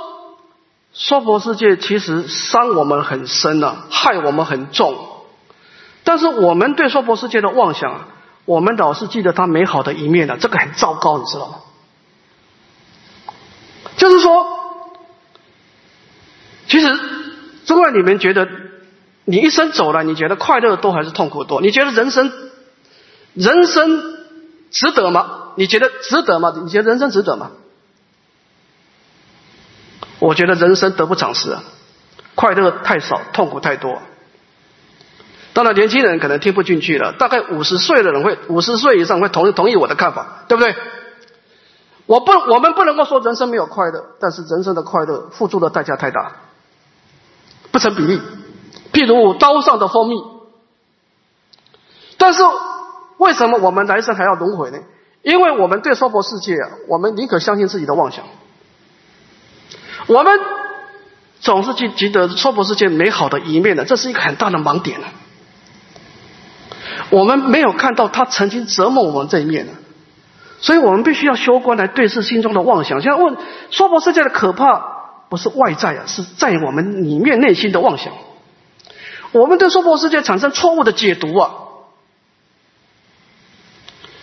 [0.94, 4.98] 娑婆世界其实伤我们很深啊，害我们很重。
[6.04, 8.08] 但是我们对娑婆世界的妄想啊，
[8.46, 11.60] 我们老是记得它美好的一面的，这个很糟糕，你知道吗？
[13.98, 14.48] 就是说，
[16.68, 17.00] 其实
[17.66, 18.48] 中外你们觉得，
[19.26, 21.62] 你一生走了，你觉得快乐多还是痛苦多？
[21.62, 22.32] 你觉得人生
[23.34, 24.02] 人生
[24.72, 25.44] 值得吗？
[25.58, 26.54] 你觉得值得吗？
[26.64, 27.52] 你觉得人生值得吗？
[30.20, 31.64] 我觉得人生得不偿失啊，
[32.36, 34.02] 快乐太少，痛苦太多。
[35.54, 37.14] 当然，年轻人可能听不进去了。
[37.14, 40.76] 大概五十岁的人会，五十岁以上会同意同意我的看法，对不对？
[42.06, 46.34] 我不，我们不能够说人生没有快乐，但是人生的快乐付出的代价太大，
[47.72, 48.22] 不成比例。
[48.94, 50.24] 譬如刀上的蜂蜜，
[52.18, 52.44] 但是
[53.18, 54.78] 为什么我们来生还要轮回呢？
[55.24, 56.56] 因为我们对娑婆世界，
[56.88, 58.24] 我们宁可相信自己的妄想。
[60.08, 60.40] 我们
[61.42, 65.00] 总是去记得娑婆世界美好的一面的，这是一个很大的盲点。
[67.10, 69.74] 我们没有看到他曾经折磨我们这一面呢，
[70.60, 73.02] 所以我们必须要修观来对视心中的妄想。
[73.02, 73.38] 现在问
[73.70, 74.82] 娑婆世界的可怕，
[75.30, 78.14] 不是外在啊，是在我们里面内心的妄想。
[79.32, 81.52] 我们对娑婆世界产生错误的解读啊，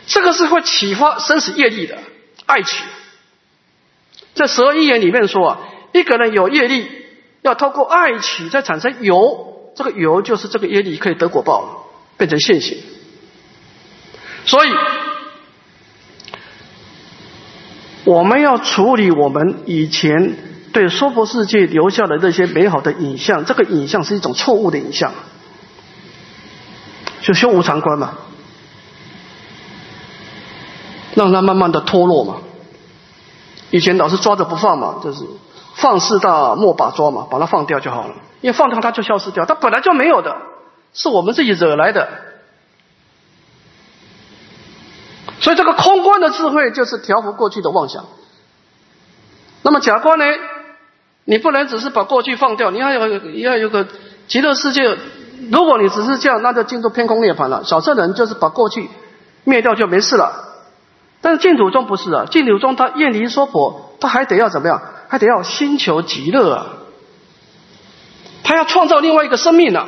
[0.06, 1.98] 这个是会启发生死业力的
[2.46, 2.84] 爱取。
[4.34, 5.58] 在十二因缘里面说啊。
[5.94, 6.88] 一个人有业力，
[7.42, 11.68] 要透过爱取再产生有，这个有就是这个业力可以得果报了，
[12.16, 12.78] 变成现行。
[14.44, 14.70] 所以，
[18.02, 20.36] 我们要处理我们以前
[20.72, 25.12] 对娑婆世界留下的那些美好的影像，这个影像是一种错误的影像，
[27.22, 28.18] 就修无常观嘛，
[31.14, 32.36] 让它慢慢的脱落嘛。
[33.70, 35.24] 以前老是抓着不放嘛，就是。
[35.76, 38.14] 放肆大莫把抓嘛，把它放掉就好了。
[38.40, 40.36] 因为放掉它就消失掉，它本来就没有的，
[40.92, 42.08] 是我们自己惹来的。
[45.40, 48.04] 所以这个空观的智慧就是调伏过去的妄想。
[49.62, 50.24] 那么假观呢？
[51.24, 53.08] 你不能只是把过去放掉，你要有
[53.38, 53.88] 要有个
[54.28, 54.96] 极乐世界。
[55.50, 57.64] 如果你只是这样，那就进入偏空涅槃了。
[57.64, 58.88] 小圣人就是把过去
[59.42, 60.53] 灭掉就没事了。
[61.24, 64.82] 但是净土宗不是啊，净土宗他厌离娑婆，他还得要怎么样？
[65.08, 66.66] 还得要心求极乐啊！
[68.42, 69.86] 他要创造另外一个生命呢。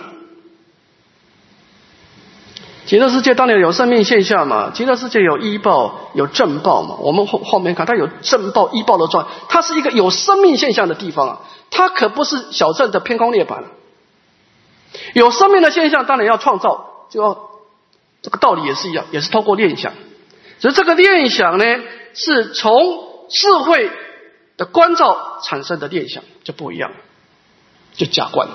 [2.87, 6.97] 极乐世界当然有生命现象嘛，极乐世界有医报、有正报嘛。
[7.01, 11.41] 我们后后面看，它有正报、医报的状，它是一个有生命现象的地方啊。
[11.71, 13.65] 它可不是小镇的偏空涅槃。
[15.13, 17.37] 有生命的现象，当然要创造，就要
[18.23, 19.93] 这个道理也是一样，也是透过念想。
[20.59, 21.65] 所以这个念想呢，
[22.15, 22.75] 是从
[23.29, 23.91] 智慧。
[24.59, 26.91] 的关照产生的念想就不一样，
[27.93, 28.49] 就假观，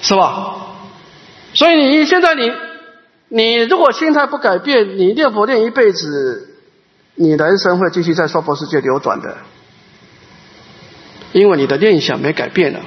[0.00, 0.56] 是吧？
[1.52, 2.50] 所以你现在你
[3.28, 6.56] 你如果心态不改变，你念佛念一辈子，
[7.16, 9.36] 你人生会继续在娑婆世界流转的，
[11.32, 12.80] 因为你的念想没改变了。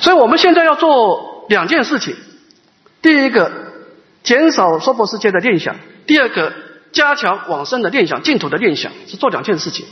[0.00, 2.16] 所以我们现在要做两件事情，
[3.02, 3.66] 第一个。
[4.22, 6.52] 减少娑婆世界的念想，第二个
[6.90, 9.86] 加强往生的念想，净土的念想是做两件事情。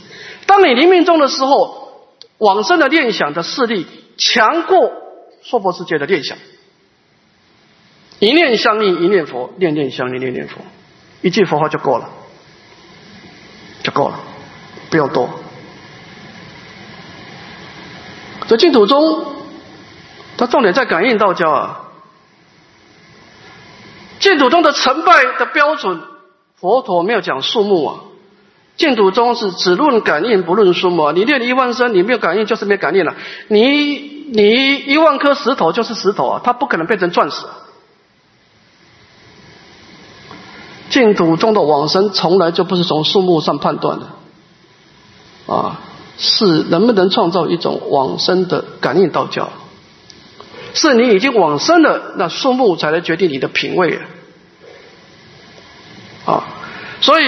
[0.45, 3.87] 当你临命终的时候，往生的念想的势力
[4.17, 4.91] 强过
[5.41, 6.37] 娑婆世界的念想。
[8.19, 10.57] 一念相应，一念佛；念念相应，念念佛。
[11.21, 12.09] 一句佛号就够了，
[13.83, 14.19] 就够了，
[14.89, 15.29] 不要多。
[18.49, 19.34] 在净土中，
[20.37, 21.81] 它重点在感应道教啊。
[24.19, 26.01] 净土中的成败的标准，
[26.55, 27.99] 佛陀没有讲数目啊。
[28.77, 31.11] 净土中是只论感应，不论数目。
[31.11, 33.15] 你念一万声，你没有感应就是没感应了。
[33.47, 37.45] 你你一万颗石头就是石头啊，它不可能变成钻石。
[40.89, 45.81] 净土中的往生从来就不是从数目上判断的，啊，
[46.17, 49.49] 是能不能创造一种往生的感应道教？
[50.75, 53.99] 是你已经往生了，那数目才能决定你的品位。
[56.25, 56.43] 啊，
[57.01, 57.25] 所以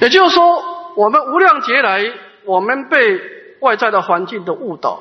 [0.00, 0.62] 也就是说，
[0.94, 2.10] 我们无量劫来，
[2.44, 3.20] 我们被
[3.60, 5.00] 外在的环境的误导，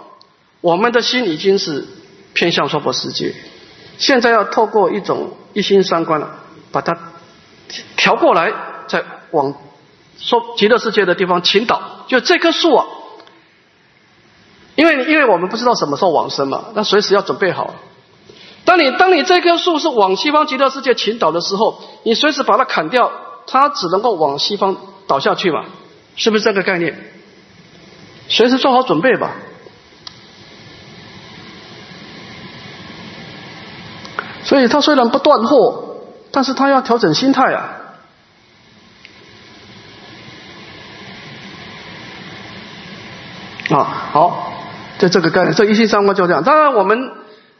[0.61, 1.85] 我们的心已经是
[2.33, 3.35] 偏向娑婆世界。
[3.99, 6.39] 现在要透过一种一心三观了，
[6.71, 6.97] 把它
[7.95, 8.51] 调过来，
[8.87, 9.53] 再往
[10.17, 12.05] 说极乐世界的地方倾倒。
[12.07, 12.87] 就这棵树啊，
[14.77, 17.73] 因为因为我们不知道什么时候往生嘛，那随时要准备好。
[18.63, 23.11] 当你当你这棵树是往西方极乐世界倾倒的时候，你随时把它砍掉，
[23.47, 25.65] 它只能够往西方倒下去嘛？
[26.15, 27.11] 是不是这个概念？
[28.29, 29.31] 随时做好准备吧。
[34.43, 35.97] 所以他虽然不断货，
[36.31, 37.73] 但是他要调整心态啊。
[43.69, 44.46] 啊，好，
[44.99, 46.43] 就这个概念，这一心三观就这样。
[46.43, 47.11] 当然我们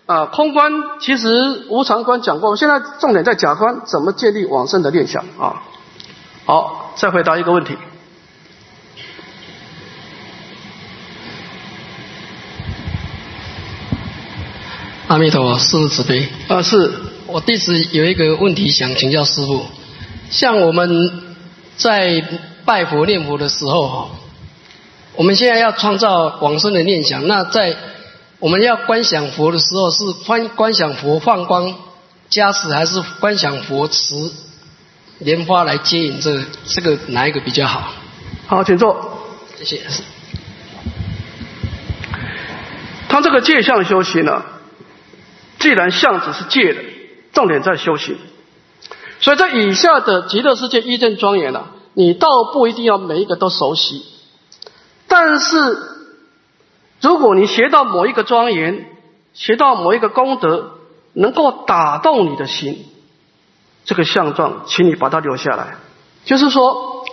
[0.05, 5.61] 啊，空观其实无常观讲过，现在重点在假观，怎么建立往生的念想啊？
[6.45, 7.75] 好，再回答一个问题。
[15.07, 16.27] 阿弥陀佛，师慈悲。
[16.47, 16.91] 啊，是
[17.27, 19.65] 我弟子有一个问题想请教师父，
[20.29, 21.11] 像我们
[21.77, 22.23] 在
[22.65, 24.09] 拜佛念佛的时候，
[25.17, 27.75] 我们现在要创造往生的念想，那在
[28.37, 31.73] 我们要观想佛的时候，是观观想佛放光
[32.29, 34.13] 加持，还是观想佛持
[35.17, 36.19] 莲花来接引？
[36.21, 37.91] 这这个哪一个比较好？
[38.45, 39.25] 好，请坐。
[39.57, 39.81] 谢谢。
[43.09, 44.43] 他这个戒相修行呢？
[45.57, 46.83] 既然相只是借的，
[47.33, 48.15] 重点在修行，
[49.19, 51.65] 所以在以下的极乐世界一正庄严呢，
[51.95, 54.03] 你倒不一定要每一个都熟悉，
[55.07, 55.77] 但是
[57.01, 58.85] 如果你学到某一个庄严，
[59.33, 60.71] 学到某一个功德，
[61.13, 62.85] 能够打动你的心，
[63.85, 65.75] 这个相状，请你把它留下来。
[66.25, 67.05] 就是说，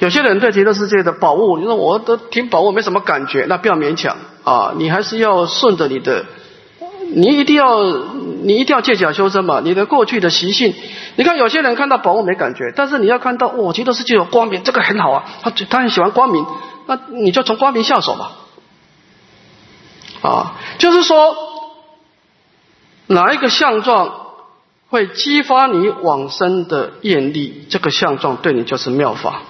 [0.00, 6.24] 有些人对极乐世界的宝物，你说我都听宝物没什么感觉，那不要勉强啊，你还是要顺着你的。
[7.14, 7.82] 你一定要，
[8.42, 9.60] 你一定要借假修真嘛！
[9.64, 10.74] 你的过去的习性，
[11.16, 16.44] 你看有些人看到宝物没感觉，但是你要看到，我觉得世界有光明，这个很好啊，他他很喜欢光明，
[16.86, 18.32] 那你就从光明下手吧。
[20.22, 21.36] 啊，就是说，
[23.06, 24.12] 哪一个相状
[24.88, 29.42] 会激发你往生的愿力，这个相状对你就是妙法。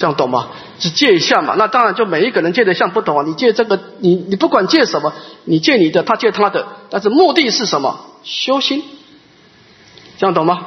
[0.00, 0.48] 这样懂吗？
[0.78, 1.56] 是借一下嘛？
[1.58, 3.22] 那当然，就每一个人借的相不同啊。
[3.26, 5.12] 你借这个，你你不管借什么，
[5.44, 8.06] 你借你的，他借他的，但是目的是什么？
[8.22, 8.82] 修心，
[10.16, 10.58] 这样懂吗？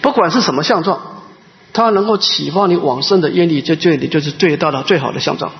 [0.00, 0.98] 不管是什么相状，
[1.74, 5.52] 它能够启发你往生的愿力，这这里就是最大的、最好的相状。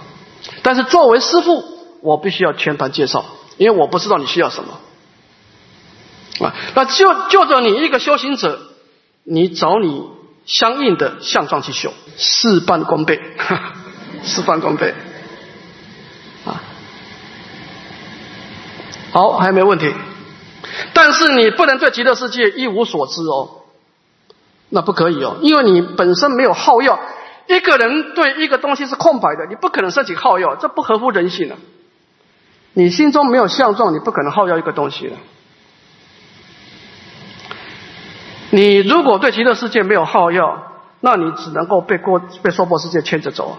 [0.62, 1.62] 但是作为师父，
[2.00, 3.26] 我必须要全盘介绍，
[3.58, 4.80] 因为我不知道你需要什么
[6.46, 6.54] 啊。
[6.74, 8.62] 那就就着你一个修行者，
[9.24, 10.18] 你找你。
[10.50, 13.20] 相应的相状去修，事半功倍，
[14.24, 14.92] 事半功倍。
[16.44, 16.60] 啊，
[19.12, 19.94] 好，还有没有问题？
[20.92, 23.62] 但是你不能对极乐世界一无所知哦，
[24.70, 26.98] 那不可以哦，因为你本身没有好药。
[27.46, 31.56] 一个人对一个东西是空白的，你不可能升起好药，这不合乎人性的。
[32.72, 35.14] 你心中没有相状，你不可能好药一个东西的。
[38.50, 43.56] 你如果对极乐世界没有好药，那你只能够被过被娑婆世界牵着走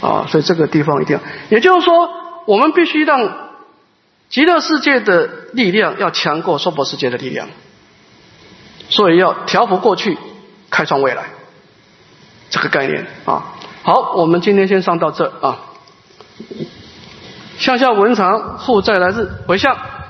[0.00, 0.26] 啊！
[0.28, 2.10] 所以这个地方一定要，也就是说，
[2.46, 3.50] 我们必须让
[4.28, 7.48] 极乐世界的力量要强过娑婆世界的力量，
[8.90, 10.18] 所以要调伏过去，
[10.70, 11.30] 开创未来，
[12.50, 13.54] 这个概念啊。
[13.82, 15.58] 好，我们今天先上到这啊。
[17.56, 19.76] 向下文长，负债来日回向。